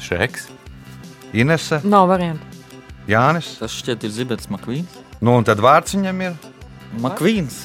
[0.00, 0.53] Šreks.
[1.34, 2.46] Inese, Nav variantu.
[3.10, 3.56] Jānis.
[3.58, 5.00] Tas šķiet ir Zibets Makvīns.
[5.20, 6.36] Nu, un tad vārds viņam ir.
[7.02, 7.64] Makvīns.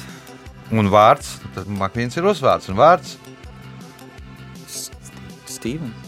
[0.74, 3.16] Un vārds, tad Makvīns ir uzvārds un vārds.
[5.50, 6.06] Stīvens.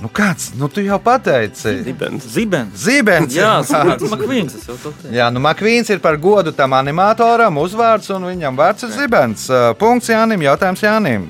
[0.00, 1.74] Nu kāds, nu tu jau pateici.
[1.84, 2.24] Dibens.
[2.32, 2.78] Zibens.
[2.80, 3.34] Zibens.
[3.36, 4.06] Jā, ir vārds.
[4.06, 4.54] Zibens Makvīns.
[5.12, 9.44] Jā, nu Makvīns ir par godu tam animatoram, uzvārds, un viņam vārds ir Zibens.
[9.82, 11.28] Punkts Jānim, jautājums Jānim.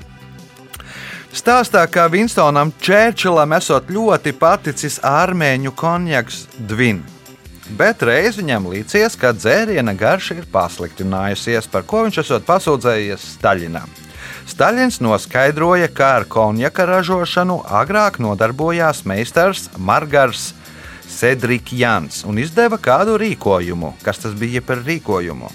[1.31, 7.05] Stāstā, ka Vinstonam Čērčilam esot ļoti paticis armēņu konjaks Dvin.
[7.79, 13.93] Bet reiz viņam līdzies, ka dzēriena garša ir pasliktinājusies, par ko viņš esot pasūdzējies Staļinam.
[14.51, 20.51] Staļins noskaidroja, ka ar konjaka ražošanu agrāk nodarbojās meistars Margars
[21.07, 23.95] Cedriks Jans un izdeva kādu rīkojumu.
[24.03, 25.55] Kas tas bija par rīkojumu?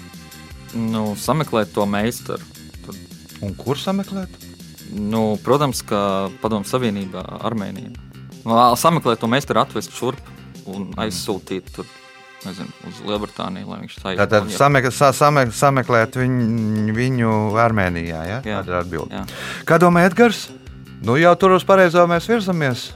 [0.88, 2.40] Nu, sameklēt to meistaru.
[2.86, 2.96] Tad,
[3.44, 4.45] Un kur sameklēt?
[4.96, 6.00] Nu, protams, ka
[6.42, 7.92] Padomu Savienībā, Armēnijā.
[8.46, 10.20] Nu, sameklēt to meistaru, atvest šurp
[10.70, 11.88] un aizsūtīt tur,
[12.46, 14.26] nezinu, uz Lielbritāniju, lai viņš sajūta.
[14.26, 17.32] Tātad samek, sa, samek, sameklēt viņu, viņu
[17.62, 18.22] Armēnijā.
[18.26, 18.38] Ja?
[18.40, 18.60] Jā.
[18.62, 19.24] Tāda ir atbilde.
[19.68, 20.46] Kā domā Edgars?
[21.06, 22.88] Nu jau tur uz pareizo mēs virzamies.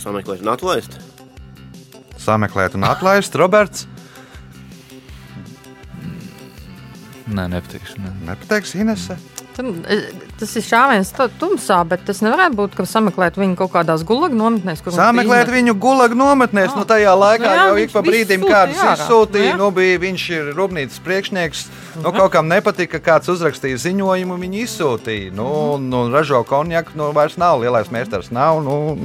[0.00, 0.96] Sameklēt un atlaist.
[2.20, 3.86] Sameklēt un atlaist Roberts.
[7.30, 8.00] Nē, nepatīkšu.
[8.02, 8.14] Ne.
[8.26, 9.14] Nepateiks Inese.
[9.14, 9.49] E,
[10.40, 14.34] Tas ir šāviens tu- tumsā, bet tas nevarētu būt, ka sameklēt viņu kaut kādās gulagu
[14.38, 14.80] nometnēs.
[14.82, 15.54] Sameklēt izmet.
[15.58, 16.70] viņu gulagu nometnēs.
[16.72, 16.76] Ah.
[16.80, 19.56] Nu, tajā laikā jā, jau ik pa brīdim kādus izsūtīja.
[19.58, 21.66] Nu bija, viņš ir rūpnīcas priekšnieks.
[22.02, 22.16] Nu, Mhm.
[22.16, 25.32] kaut kam nepatika, kāds uzrakstīja ziņojumu, viņi izsūtīja.
[25.32, 25.88] Nu, Mhm.
[25.90, 27.60] nu, ražo konjaku, nu, vairs nav.
[27.60, 28.62] Lielais meistars nav.
[28.64, 28.96] Nu,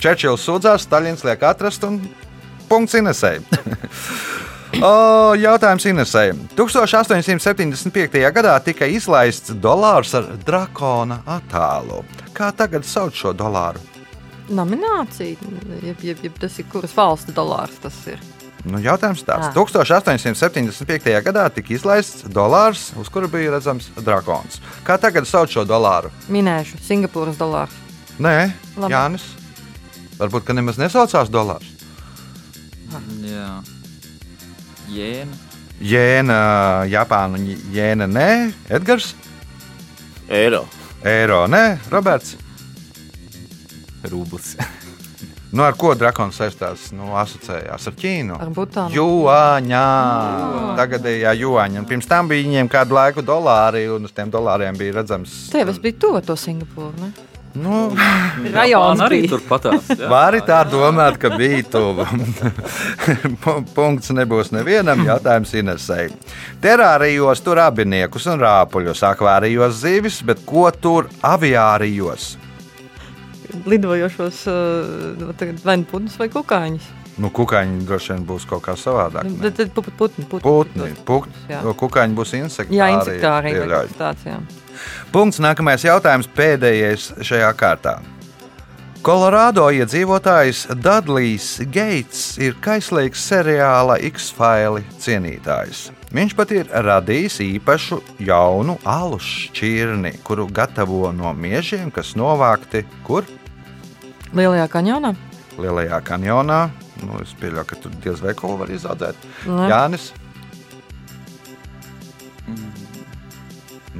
[0.00, 2.00] Čečils sūdzās, Staļins liek atrast un
[2.68, 3.38] punkts Inesei.
[4.80, 6.32] O, jautājums Inesei.
[6.56, 8.22] 1875.
[8.32, 12.00] gadā tika izlaists dolārs ar drakona attēlu.
[12.32, 13.82] Kā tagad sauc šo dolāru?
[14.52, 15.36] Nominācija,
[15.84, 18.22] jeb, jeb, jeb tas ir kuras valsts dolārs tas ir.
[18.62, 19.50] Nu, jautājums tāds.
[19.50, 19.56] Ah.
[19.58, 21.12] 1875.
[21.26, 24.60] gadā tika izlaists dolārs, uz kura bija redzams drakons.
[24.86, 26.12] Kā tagad sauc šo dolāru?
[26.30, 27.74] Minēšu, Singapūras dolārs.
[28.22, 28.92] Nē, Labi.
[28.94, 29.26] Jānis.
[30.20, 31.66] Varbūt, ka nemaz nesaucās dolārs.
[33.24, 33.56] Jā,
[34.96, 35.40] jēna.
[35.82, 36.36] Jēna,
[36.86, 37.40] Japāna,
[37.74, 38.28] jēna, nē,
[38.70, 39.14] Edgars,
[40.30, 40.62] Eiro.
[41.04, 42.36] eiro, nē, Roberts.
[44.06, 44.54] Rūblis.
[45.52, 46.86] Nu, ar ko drakons saistās?
[46.96, 48.38] Nu, asociējās ar Ķīnu.
[48.40, 48.94] Ar Butānu.
[48.96, 49.82] Juāņā.
[50.78, 51.82] Tagadējā juāņa.
[51.82, 55.34] Un pirms tam bija viņiem kādu laiku dolāri, un uz tiem dolāriem bija redzams.
[55.52, 56.94] Tev es biju to, to Singapūru.
[57.04, 57.10] Ne?
[57.54, 57.90] Nu,
[58.56, 59.30] Rajons arī bija.
[59.34, 59.88] tur patās.
[59.92, 60.08] jā.
[60.08, 62.06] Vari tā domāt, ka bija tuvu.
[63.44, 65.02] Pu- Punkts nebūs nevienam.
[65.04, 66.06] Jautājums Inesai.
[66.64, 72.36] Terārijos tur abiniekus un rāpuļus, akvārijos zivis, bet ko tur aviārijos?
[73.68, 76.88] Lidojošos uh, tagad vai nu putnus vai kukaiņus.
[77.20, 79.26] Nu, kukaiņi droši vien būs kaut kā savādāk.
[79.28, 79.50] ne?
[79.52, 80.88] Tad, putni, putni, putni.
[81.04, 81.58] Putni.
[81.84, 82.78] Kukaiņi būs insekti.
[82.80, 83.52] Jā, insektāri.
[83.98, 84.38] Tāds, jā.
[85.12, 85.40] Punkts.
[85.42, 87.98] Nākamais jautājums, pēdējais šajā kārtā.
[89.02, 95.88] Kolorādo iedzīvotājs Dudlijs Geits ir kaislīgs seriāla X-File cienītājs.
[96.14, 103.26] Viņš pat ir radījis īpašu jaunu alu šķirni, kuru gatavo no miežiem, kas novākti kur?
[104.30, 105.16] Lielajā kanjonā.
[105.58, 106.62] Lielajā kanjonā.
[107.02, 109.18] Nu, es pieļauju, ka tur diez vai ko var izaudzēt.
[109.48, 110.12] Jānis.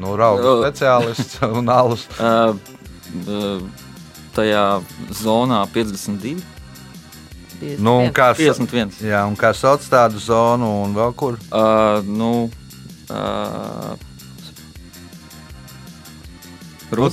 [0.03, 2.07] Nu, raugu speciālists un alus.
[4.33, 4.65] Tajā
[5.23, 6.41] zonā 52,
[7.79, 8.97] Nu, un kā, sa- 51.
[9.07, 11.37] jā, un kā sauc tādu zonu un vēl kur?
[11.55, 12.31] Uh, nu,
[13.07, 13.93] uh,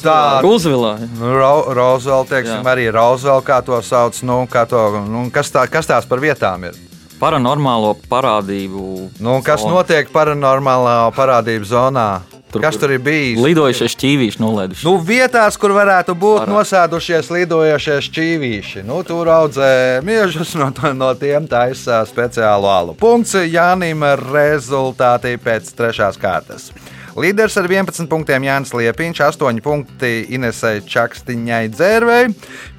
[0.02, 0.95] tā- Rūzvilā.
[1.19, 1.36] Nu,
[1.78, 2.71] Rozvēl, teiksim, Jā.
[2.73, 4.17] arī Rozvēl, kā to sauc.
[4.23, 6.73] Nu, kā to, nu, kas, tā, kas tās par vietām ir?
[7.19, 9.10] Paranormālo parādību.
[9.19, 9.73] Nu, kas zona.
[9.84, 12.21] notiek paranormālā parādību zonā?
[12.50, 13.38] Tur, kas tur ir bijis?
[13.38, 14.86] Lidojušie šķīvīši nolaiduši.
[14.88, 18.82] Nu, vietās, kur varētu būt Parā- nosēdušies lidojošie šķīvīši.
[18.90, 22.96] Nu, tur audzē miežus, no, no tiem taisa speciālu alu.
[22.98, 24.02] Punkts Jānim
[24.34, 26.72] rezultātī pēc trešās kārtas.
[27.20, 32.30] Līderis ar 11 punktiem Jānis Liepiņš, 8 punkti Inesai Čakstiņai Dzērvei,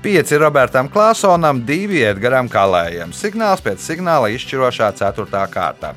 [0.03, 3.13] 5 Robertam Klāsonam, 2 Edgaram Kalējam.
[3.15, 5.47] Signāls pēc signāla izšķirošā 4.
[5.53, 5.95] kārta.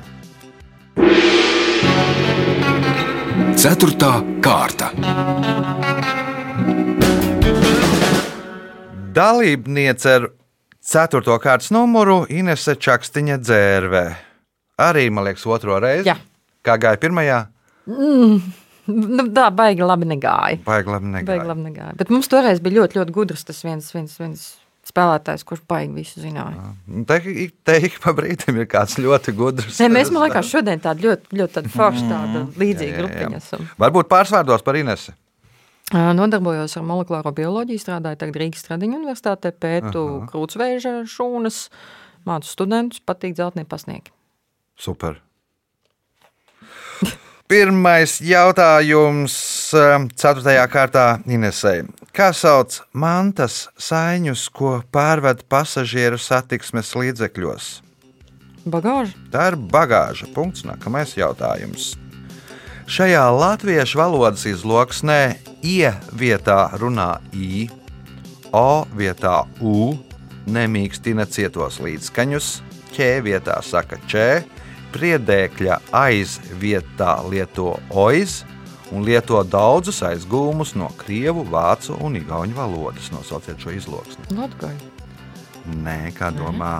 [3.64, 4.90] Ceturtā kārta.
[9.16, 10.26] Dalībniece ar
[10.84, 11.38] 4.
[11.40, 14.02] kārtas numuru Inese Čakstiņa Dzērvē.
[14.84, 16.10] Arī, man liekas, otro reizi.
[16.10, 16.18] Jā.
[16.60, 17.40] Kā gāja pirmajā?
[18.84, 20.58] Nu, tā baigi labi negāja.
[20.60, 21.44] Baigi labi Baigi negāja.
[21.48, 21.94] labi negāja.
[21.96, 24.42] Bet mums toreiz bija ļoti, ļoti gudrs tas viens, viens, viens
[24.88, 26.70] spēlētājs, kurš baigi visu zināja.
[26.86, 27.18] Nu, Te,
[27.66, 29.80] te ik pa brīdim ir kāds ļoti gudrs.
[29.82, 33.02] Nē, mēs, man liekas, šodien tāda ļoti, ļoti forša, tāda līdzīga jā, jā.
[33.02, 33.68] grupiņa esam.
[33.80, 35.14] Varbūt pārsvārdos par Inesi.
[35.92, 41.60] Ā, Nodarbojos ar molekulāro bioloģiju, strādāju tagad Rīgas Stradiņu universitātē, pētu krūtsvēža šūnas,
[42.28, 44.12] mācu studentus, patīk dzeltnie pasniegi.
[44.80, 45.20] Super.
[47.44, 49.34] Pirmais jautājums,
[49.76, 50.54] um, 4.
[50.72, 51.82] kārtā Inesei.
[52.16, 57.66] Kā sauc mantas saiņus, ko pārved pasažieru satiksmes līdzekļos?
[58.64, 59.12] Bagāža.
[59.28, 60.30] Tā ir bagāža.
[60.32, 60.64] Punkts.
[60.64, 61.92] Nākamais jautājums.
[62.88, 67.68] Šajā latviešu valodas izloksnē I vietā runā I,
[68.56, 69.92] O vietā U,
[70.48, 72.50] nemīkstina cietos līdzskaņus,
[72.96, 74.44] ķē vietā saka čē,
[74.94, 78.42] priedēkļa aiz vietā lieto oiz
[78.94, 83.10] un lieto daudzus aizgūmus no krievu, vācu un igauņu valodas.
[83.14, 84.28] Nosauciet šo izloksni.
[84.36, 84.92] Latgaļa.
[85.84, 86.74] Nē, kā domā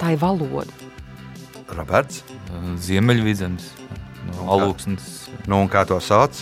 [0.00, 0.72] Tā ir valoda.
[1.72, 2.22] Roberts?
[2.84, 3.70] Ziemeļvidzemes,
[4.28, 6.36] no Alūksnes, Nu, un kā to sauc?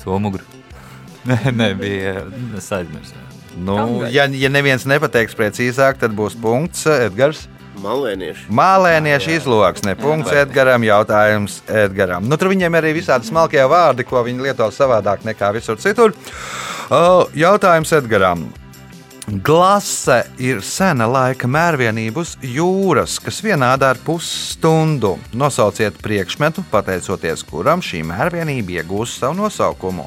[0.00, 0.44] Somugru.
[1.28, 2.12] Nē, nē, bija
[2.56, 3.18] es aizmirsu.
[3.56, 7.46] Nu, ja, ja neviens nepateiks precīzāk, tad būs punkts Edgars.
[7.82, 8.46] Malvēnieši.
[8.56, 9.96] Mālēniešu izloksne.
[10.00, 10.84] Punkts Edgaram.
[10.86, 12.24] Jautājums Edgaram.
[12.28, 16.14] Nu, tur viņiem arī visādi smalkie vārdi, ko viņi lieto savādāk nekā visur citur.
[16.88, 18.46] Uh, Jautājums Edgaram.
[19.26, 25.16] Glase ir sena laika mērvienība uz jūras, kas vienāda ar pusstundu.
[25.34, 30.06] Nosauciet priekšmetu, pateicoties kuram šī mērvienība iegūst savu nosaukumu.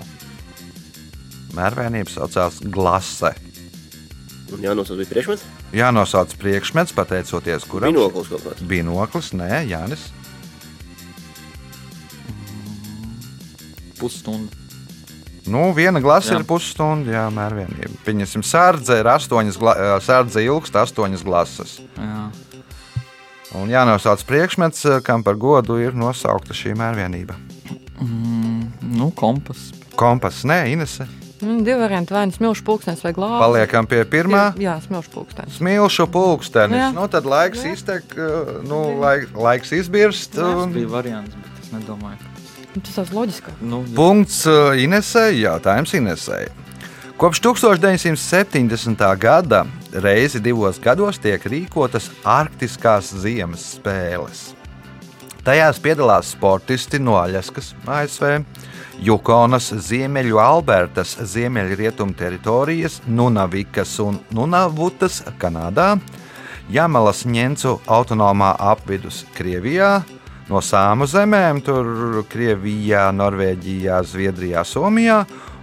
[1.57, 3.35] Mērvienība saucās glase.
[4.55, 5.58] Un jānosauc bija priekšmets.
[5.75, 8.63] Jānosauc priekšmets, pateicoties kuram Binoklis kaut kāds.
[8.65, 10.07] Binoklis, nē, Jānis.
[13.99, 14.55] Pusstunda.
[15.49, 16.39] Nu, viena glasa Jā.
[16.39, 17.95] ir pusstunda, jā, mērvienība.
[18.05, 19.57] Pieņemsim, sārdze ir astoņas,
[20.05, 21.79] sārdze ilgst astoņas glasas.
[21.97, 22.27] Jā.
[23.57, 27.37] Un jānosauc priekšmets, kam par godu ir nosaukta šī mērvienība.
[27.99, 29.71] Nu, kompas.
[29.97, 31.07] Kompas, nē, Inese.
[31.41, 33.39] Mm, Divi varianti, vai nu smilšu pulkstenis vai glāze.
[33.39, 34.53] Paliekam pie pirmā.
[34.59, 35.57] Jā, smilšu pulkstenis.
[35.61, 36.77] Smilšu pulkstenis.
[36.81, 36.89] Jā.
[36.95, 40.33] Nu, tad laiks iztek, ā, nu, laik, laiks izbirst.
[40.35, 42.17] Tas un- bija variants, bet es nedomāju,
[42.75, 43.55] Nu, Tas tas loģiskāk.
[43.61, 43.95] nu, jā.
[43.95, 45.39] Punkts uh, Inesai.
[45.41, 46.47] Jautājums Inesai.
[47.17, 49.17] Kopš 1970.
[49.17, 54.53] gada reizi divos gados tiek rīkotas Arktiskās ziemas spēles.
[55.43, 58.43] Tajās piedalās sportisti no Aļaskas, ASV,
[58.99, 65.93] Jukonas, Ziemeļu Albertas, Ziemeļrietumu teritorijas, Nunavikas un Nunavutas, Kanādā,
[66.69, 70.01] Jamalas ņemcu autonomā apvidus Krievijā,
[70.49, 75.21] no Sāmu zemēm, tur Krievijā, Norvēģijā, Zviedrijā, Somijā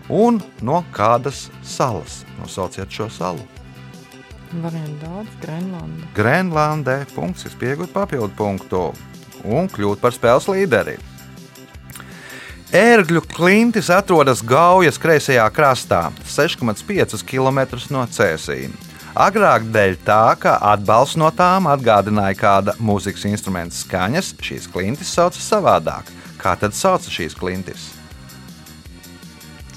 [0.08, 2.22] un no kādas salas.
[2.40, 3.44] Nosauciet šo salu.
[4.62, 6.08] Varianti daudz, Grenlanda.
[6.16, 8.86] Grenlandē punkts, kas pieaugot papildu punktu
[9.44, 10.96] un kļūt par spēles līderi.
[12.74, 17.60] Ērgļu klintis atrodas Gaujas kreisajā krastā, 6,5 km
[17.94, 18.72] no Cēsīm.
[19.16, 25.40] Agrāk dēļ tā, ka atbalsts no tām atgādināja kāda mūzikas instrumenta skaņas, šīs klintis sauca
[25.40, 26.10] savādāk.
[26.42, 27.86] Kā tad sauca šīs klintis?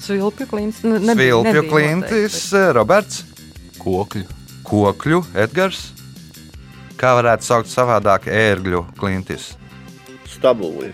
[0.00, 0.82] Svilpju klintis.
[0.84, 3.22] Nu, nebija- Svilpju klintis, noteikti, Roberts,
[3.78, 4.26] Kokļu.
[4.64, 5.92] kokļu, Edgars.
[6.98, 9.54] Kā varētu saukt savādāk ērgļu klintis?
[10.28, 10.92] Stabuli.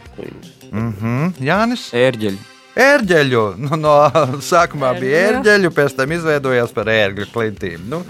[0.68, 1.00] Klīns.
[1.00, 1.88] Mhm, Jānis.
[1.96, 2.38] ērģeļi.
[2.76, 3.42] Ērģeļu.
[3.56, 3.94] Nu, no
[4.50, 5.38] sākumā bija Ērģeļu.
[5.38, 7.86] ērģeļu, pēc tam izveidojās par ērgļu klintīm.
[7.88, 8.02] Nu,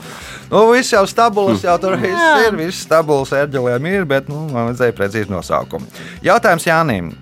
[0.50, 2.56] nu, viss jau stabulas, jau tur viss ir.
[2.58, 5.86] Viss stabulas ērģelēm ir, bet nu, man vajadzēja precīzi nosaukumu.
[6.26, 7.12] Jautājums Jānim.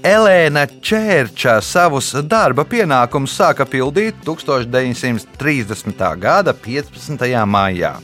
[0.00, 6.00] Elēna Čērča savus darba pienākumus sāka pildīt 1930.
[6.22, 7.26] gada 15.
[7.44, 7.98] maijā.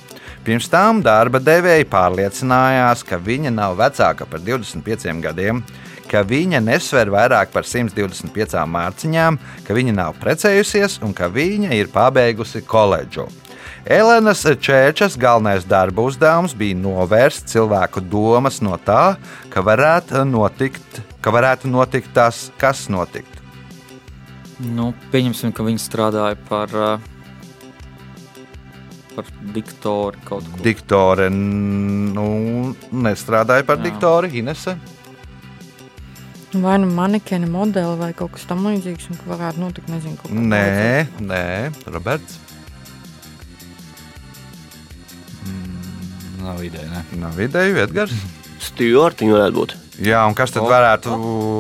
[0.45, 5.65] Pirms tam darba devēja pārliecinājās, ka viņa nav vecāka par 25 gadiem,
[6.11, 11.91] ka viņa nesver vairāk par 125 mārciņām, ka viņa nav precējusies un ka viņa ir
[11.93, 13.29] pabeigusi koledžu.
[13.87, 19.15] Elenas Čēčas galvenais darba uzdevums bija novērst cilvēku domas no tā,
[19.53, 23.31] ka varētu notikt, ka varētu notikt tas, kas notikt.
[24.59, 26.99] Nu, pieņemsim, ka viņi strādāja par, uh,
[29.15, 30.63] par diktoru kaut ko.
[30.65, 32.27] Diktore nu,
[32.91, 33.87] nestrādāja par Jā.
[33.87, 34.75] diktoru Inese.
[36.63, 40.45] Vai nu manikēna modeli vai kaut kas tamlīdzīgs, un ka varētu notikt, nezinu, kaut kas
[40.53, 41.47] Nē, nē,
[41.93, 42.39] Roberts.
[46.47, 46.87] Nav ideja.
[46.93, 47.03] Ne?
[47.19, 48.15] Nav ideju, Edgars.
[48.63, 49.75] Stjortiņi varētu būt.
[50.07, 50.71] Jā, un kas tad O.
[50.71, 51.17] varētu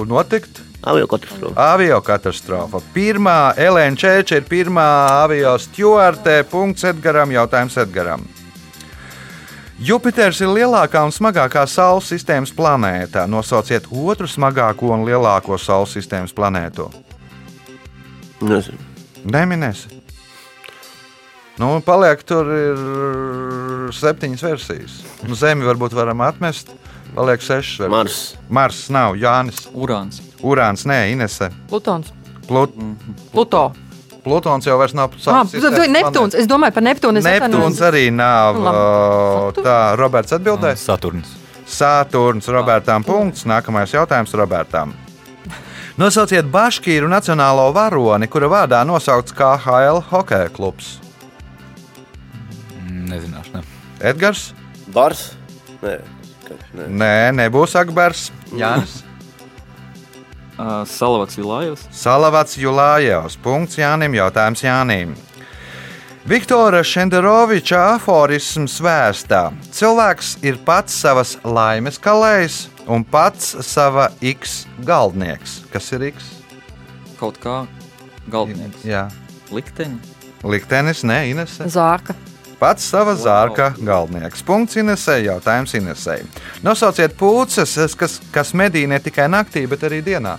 [0.07, 0.63] notikt?
[0.87, 1.55] Avio katastrofa.
[1.73, 2.81] Avio katastrofa.
[2.95, 4.87] Pirmā Elēna Čēča ir pirmā
[5.25, 6.45] avio stūrte.
[6.47, 7.33] Punkts Edgaram.
[7.35, 8.23] Jautājums Edgaram.
[9.77, 13.27] Jupiters ir lielākā un smagākā Saules sistēmas planēta.
[13.29, 16.89] Nosauciet otru smagāko un lielāko Saules sistēmas planētu.
[18.41, 18.81] Nezinu.
[19.29, 20.01] Neminēsi.
[21.61, 22.81] Nu, paliek tur ir
[23.97, 24.97] septiņas versijas.
[25.29, 26.72] Nu, Zemi varbūt varam atmest.
[27.12, 27.93] Paliek sešas versijas.
[27.93, 28.20] Mars.
[28.49, 29.61] Mars nav, Jānis.
[29.77, 30.22] Urāns.
[30.41, 31.51] Urāns, nē, Inese.
[31.68, 32.12] Plutons.
[32.49, 32.72] Plut,
[33.33, 33.70] Pluto.
[34.27, 36.35] Plutons jau vairs nav Ah, Saules sistēmas Neptūns.
[36.35, 37.20] Es domāju par Neptūnu.
[37.22, 38.59] es Neptūns arī nav.
[38.59, 38.77] Labi.
[38.77, 40.83] ā, Tā, Roberts atbildēs.
[40.83, 41.31] Saturns.
[41.66, 43.45] Saturns Robertam punkts.
[43.47, 44.95] Nākamais jautājums Robertam.
[45.97, 50.99] Nosauciet Baškīru nacionālo varoni, kura vārdā nosaukts KHL hokeja klubs.
[52.85, 53.55] Nezināšu.
[53.55, 53.62] Ne.
[54.01, 54.51] Edgars.
[54.93, 55.31] Bars?
[55.83, 56.01] Nē.
[56.91, 58.31] Nē, nebūs Akbars.
[58.53, 59.03] Jānis.
[60.57, 61.85] Salavats Vilājos.
[61.93, 63.37] Salavats Julājevs.
[63.43, 64.15] Punkts Jānim.
[64.17, 65.13] Jautājums Jānim.
[66.27, 75.61] Viktora Šenderoviča aforisms vēstā: Cilvēks ir pats savas laimes kalējs un pats sava X galdnieks.
[75.71, 76.33] Kas ir X?
[77.21, 77.61] Kaut kā
[78.33, 78.83] galvenais.
[78.85, 79.07] Jā,
[79.55, 80.01] Likteņi.
[80.43, 81.69] liktenis, ne Inese.
[81.71, 82.17] Zārka.
[82.57, 84.41] Pats sava zārka galdnieks.
[84.47, 86.23] Punkts Inesē, jautājums Inesē.
[86.65, 90.39] Nosauciet pūces, kas, kas medī ne tikai naktī, bet arī dienā.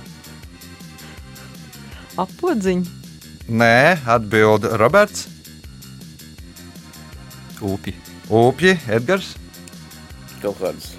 [2.17, 2.95] Apodziņa.
[3.53, 5.27] Nē, atbild Roberts.
[7.61, 7.93] Upji.
[8.29, 9.35] Upji, Edgars,
[10.41, 10.91] Kaut kādas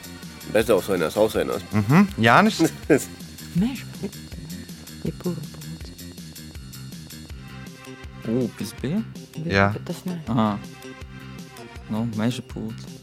[0.51, 1.63] bezausainās, ausainās.
[1.71, 2.07] mhm.
[2.19, 2.57] Jānis.
[3.61, 3.85] Meža.
[5.05, 5.93] Jebkura pūce.
[8.29, 9.03] Upis bija.
[9.47, 9.69] Jā.
[9.87, 10.17] Tas nē.
[11.93, 12.97] Nu, meža pūce.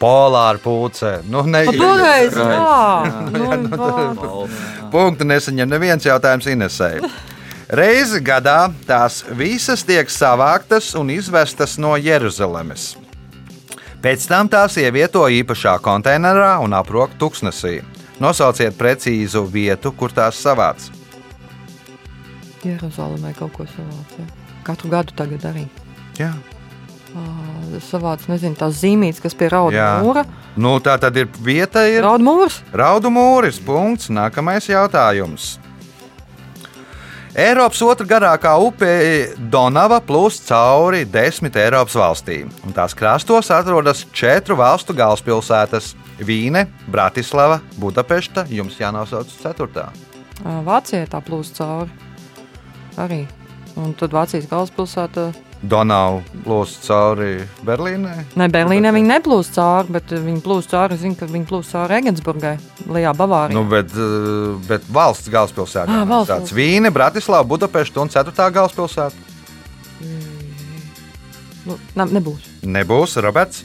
[0.00, 1.18] Polāra pūce.
[1.28, 2.40] Nu, ne, Pareizi!
[2.54, 3.90] Jā, nu, vā.
[4.16, 4.46] Balva.
[4.92, 6.94] Punktu nesaņem neviens jautājums Inesē.
[7.70, 12.94] Reizi gadā tās visas tiek savāktas un izvestas no Jeruzalemes.
[14.00, 17.82] Pēc tam tās ievieto īpašā konteinerā un aprok tuksnesī.
[18.20, 20.88] Nosauciet precīzu vietu, kur tās savāc.
[22.64, 24.16] Jeruzalemē kaut ko savāc.
[24.18, 24.26] jā.
[24.64, 25.66] Katru gadu tagad arī.
[26.18, 26.32] Jā.
[27.10, 27.22] Ā,
[27.82, 30.24] Savāc, nezinu, tās zīmītes, kas pie rauda mūra.
[30.60, 32.60] Nu, tā tad ir vieta, ir Rauda mūrs.
[32.76, 33.60] Raudu mūris.
[33.62, 34.10] Punkts.
[34.12, 35.56] Nākamais jautājums.
[37.38, 38.88] Eiropas otrā garākā upe
[39.52, 45.94] Donava plūst cauri desmit Eiropas valstīm, un tās krastos atrodas četru valstu galvaspilsētas-
[46.26, 48.44] Vīne, Bratislava, Budapešta.
[48.50, 49.88] Jums jānosauc ceturtā.
[50.42, 51.90] Ā, Vācijai tā plūst cauri.
[52.98, 53.26] Arī.
[53.76, 55.30] Un tad Vācijas galvaspilsēta.
[55.60, 58.22] Donava plūst cauri Berlīnai.
[58.40, 60.96] Ne, Berlīnē viņi neplūst cauri, bet viņi plūst cauri.
[60.96, 62.54] Zinu, ka viņi plūst cauri Regensburgai,
[62.88, 63.58] Lijā, Bavārijā.
[63.58, 69.12] Nu, bet, eh, bet valsts galvaspilsēta Ā, valsts tāds- Vīne, Bratislava, Budapešta un ceturtā galvaspilsēta.
[71.66, 72.48] nu, ne, nebūs.
[72.64, 73.62] Nebūs Roberts.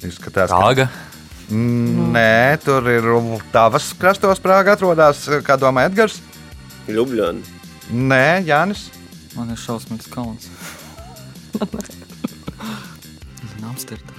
[0.00, 0.88] Izskatās, ka Prāga.
[1.50, 3.02] Mm, Nē, tur ir
[3.52, 5.26] tavas krastos Prāga atrodas.
[5.44, 6.20] Kā domā Edgars?
[6.88, 7.42] Ljubljana.
[7.92, 8.95] Nē, Jānis.
[9.36, 10.08] Man ir šausmīgs.
[13.56, 14.16] Zinu, Amsterdam.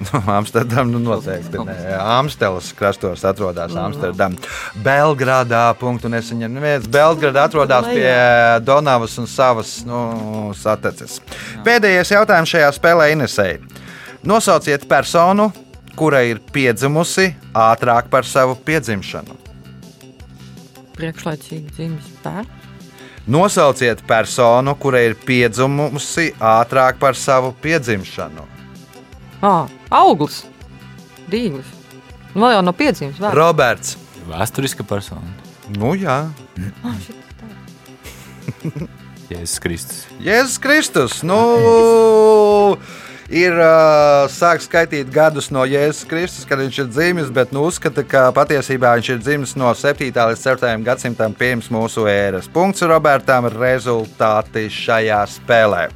[0.00, 1.58] Nu, Amsterdam nu noteikti.
[1.60, 4.36] Nē, Amstelas krastos atrodas Amsterdam.
[4.80, 6.86] Belgradā punktu nesaņem neviens.
[6.88, 8.14] Belgrada atrodas pie
[8.64, 9.98] Donavas un savas nu,
[10.56, 11.18] sateces.
[11.66, 13.58] Pēdējais jautājums šajā spēlē Inesei.
[14.24, 15.50] Nosauciet personu,
[16.00, 19.36] kura ir piedzimusi ātrāk par savu piedzimšanu.
[20.96, 22.59] Priekšlaicīgi dzimis bērns.
[23.26, 28.46] Nosauciet personu, kura ir piedzimusi ātrāk par savu piedzimšanu.
[29.42, 30.44] Ah, auglis.
[31.30, 31.68] Dīglis.
[32.34, 33.18] Nu, vēl jau no piedzīmes.
[33.20, 33.34] vēl.
[33.36, 33.96] Roberts.
[34.30, 35.26] Vēsturiska persona.
[35.76, 36.22] Nu, jā.
[36.84, 38.88] Ah, šit tā.
[39.30, 40.02] Jēzus Kristus.
[40.24, 41.20] Jēzus Kristus.
[41.22, 41.38] Nu,
[43.30, 48.02] ir uh, sākts skaitīt gadus no Jēzus Kristus, kad viņš ir dzimis, bet nu, uzskata,
[48.04, 50.10] ka patiesībā viņš ir dzimis no 7.
[50.10, 50.74] līdz 4.
[50.86, 52.50] gadsimtam pirms mūsu ēras.
[52.50, 55.88] Punkts Robertam rezultāti šajā spēlē.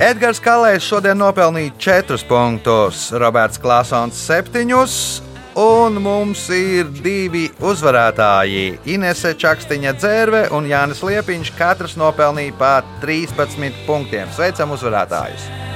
[0.00, 5.29] Edgars Kalējs šodien nopelnīja 4 punktus, Roberts Klasons 7.
[5.58, 8.78] Un mums ir divi uzvarētāji.
[8.94, 11.50] Inese Čakstiņa dzērve un Jānis Liepiņš.
[11.58, 14.30] Katrs nopelnīja pa 13 punktiem.
[14.36, 15.69] Sveicam uzvarētājus!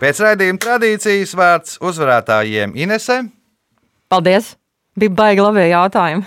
[0.00, 3.18] Pēc raidījuma tradīcijas vārds uzvarētājiem Inese.
[4.08, 4.54] Paldies!
[4.96, 6.24] Bija baigi labi jautājumi.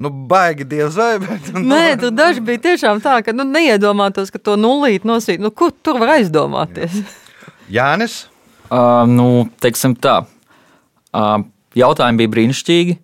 [0.00, 1.50] Nu, baigi dievs vai, bet.
[1.52, 5.42] Nu, Nē, tur daži bija tiešām tā, ka nu, neiedomātos, ka to nulīt nosīt.
[5.42, 6.96] Nu, kur tur var aizdomāties?
[7.76, 8.22] Jānis.
[8.72, 9.28] Uh, nu,
[9.60, 10.22] teiksim tā.
[11.12, 11.44] Uh,
[11.76, 12.96] jautājumi bija brīnišķīgi.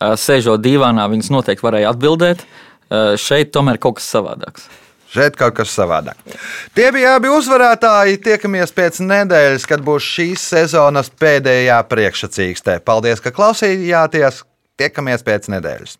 [0.00, 2.46] Uh, sēžot divānā, viņas noteikti varēja atbildēt.
[2.88, 4.64] Uh, šeit tomēr kaut kas savādāks.
[5.10, 6.18] Šeit kaut kas savādāk.
[6.76, 8.20] Tie bija abi uzvarētāji.
[8.22, 12.78] Tiekamies pēc nedēļas, kad būs šīs sezonas pēdējā priekšsacīkstē.
[12.86, 14.44] Paldies, ka klausījāties!
[14.80, 15.98] Tiekamies pēc nedēļas!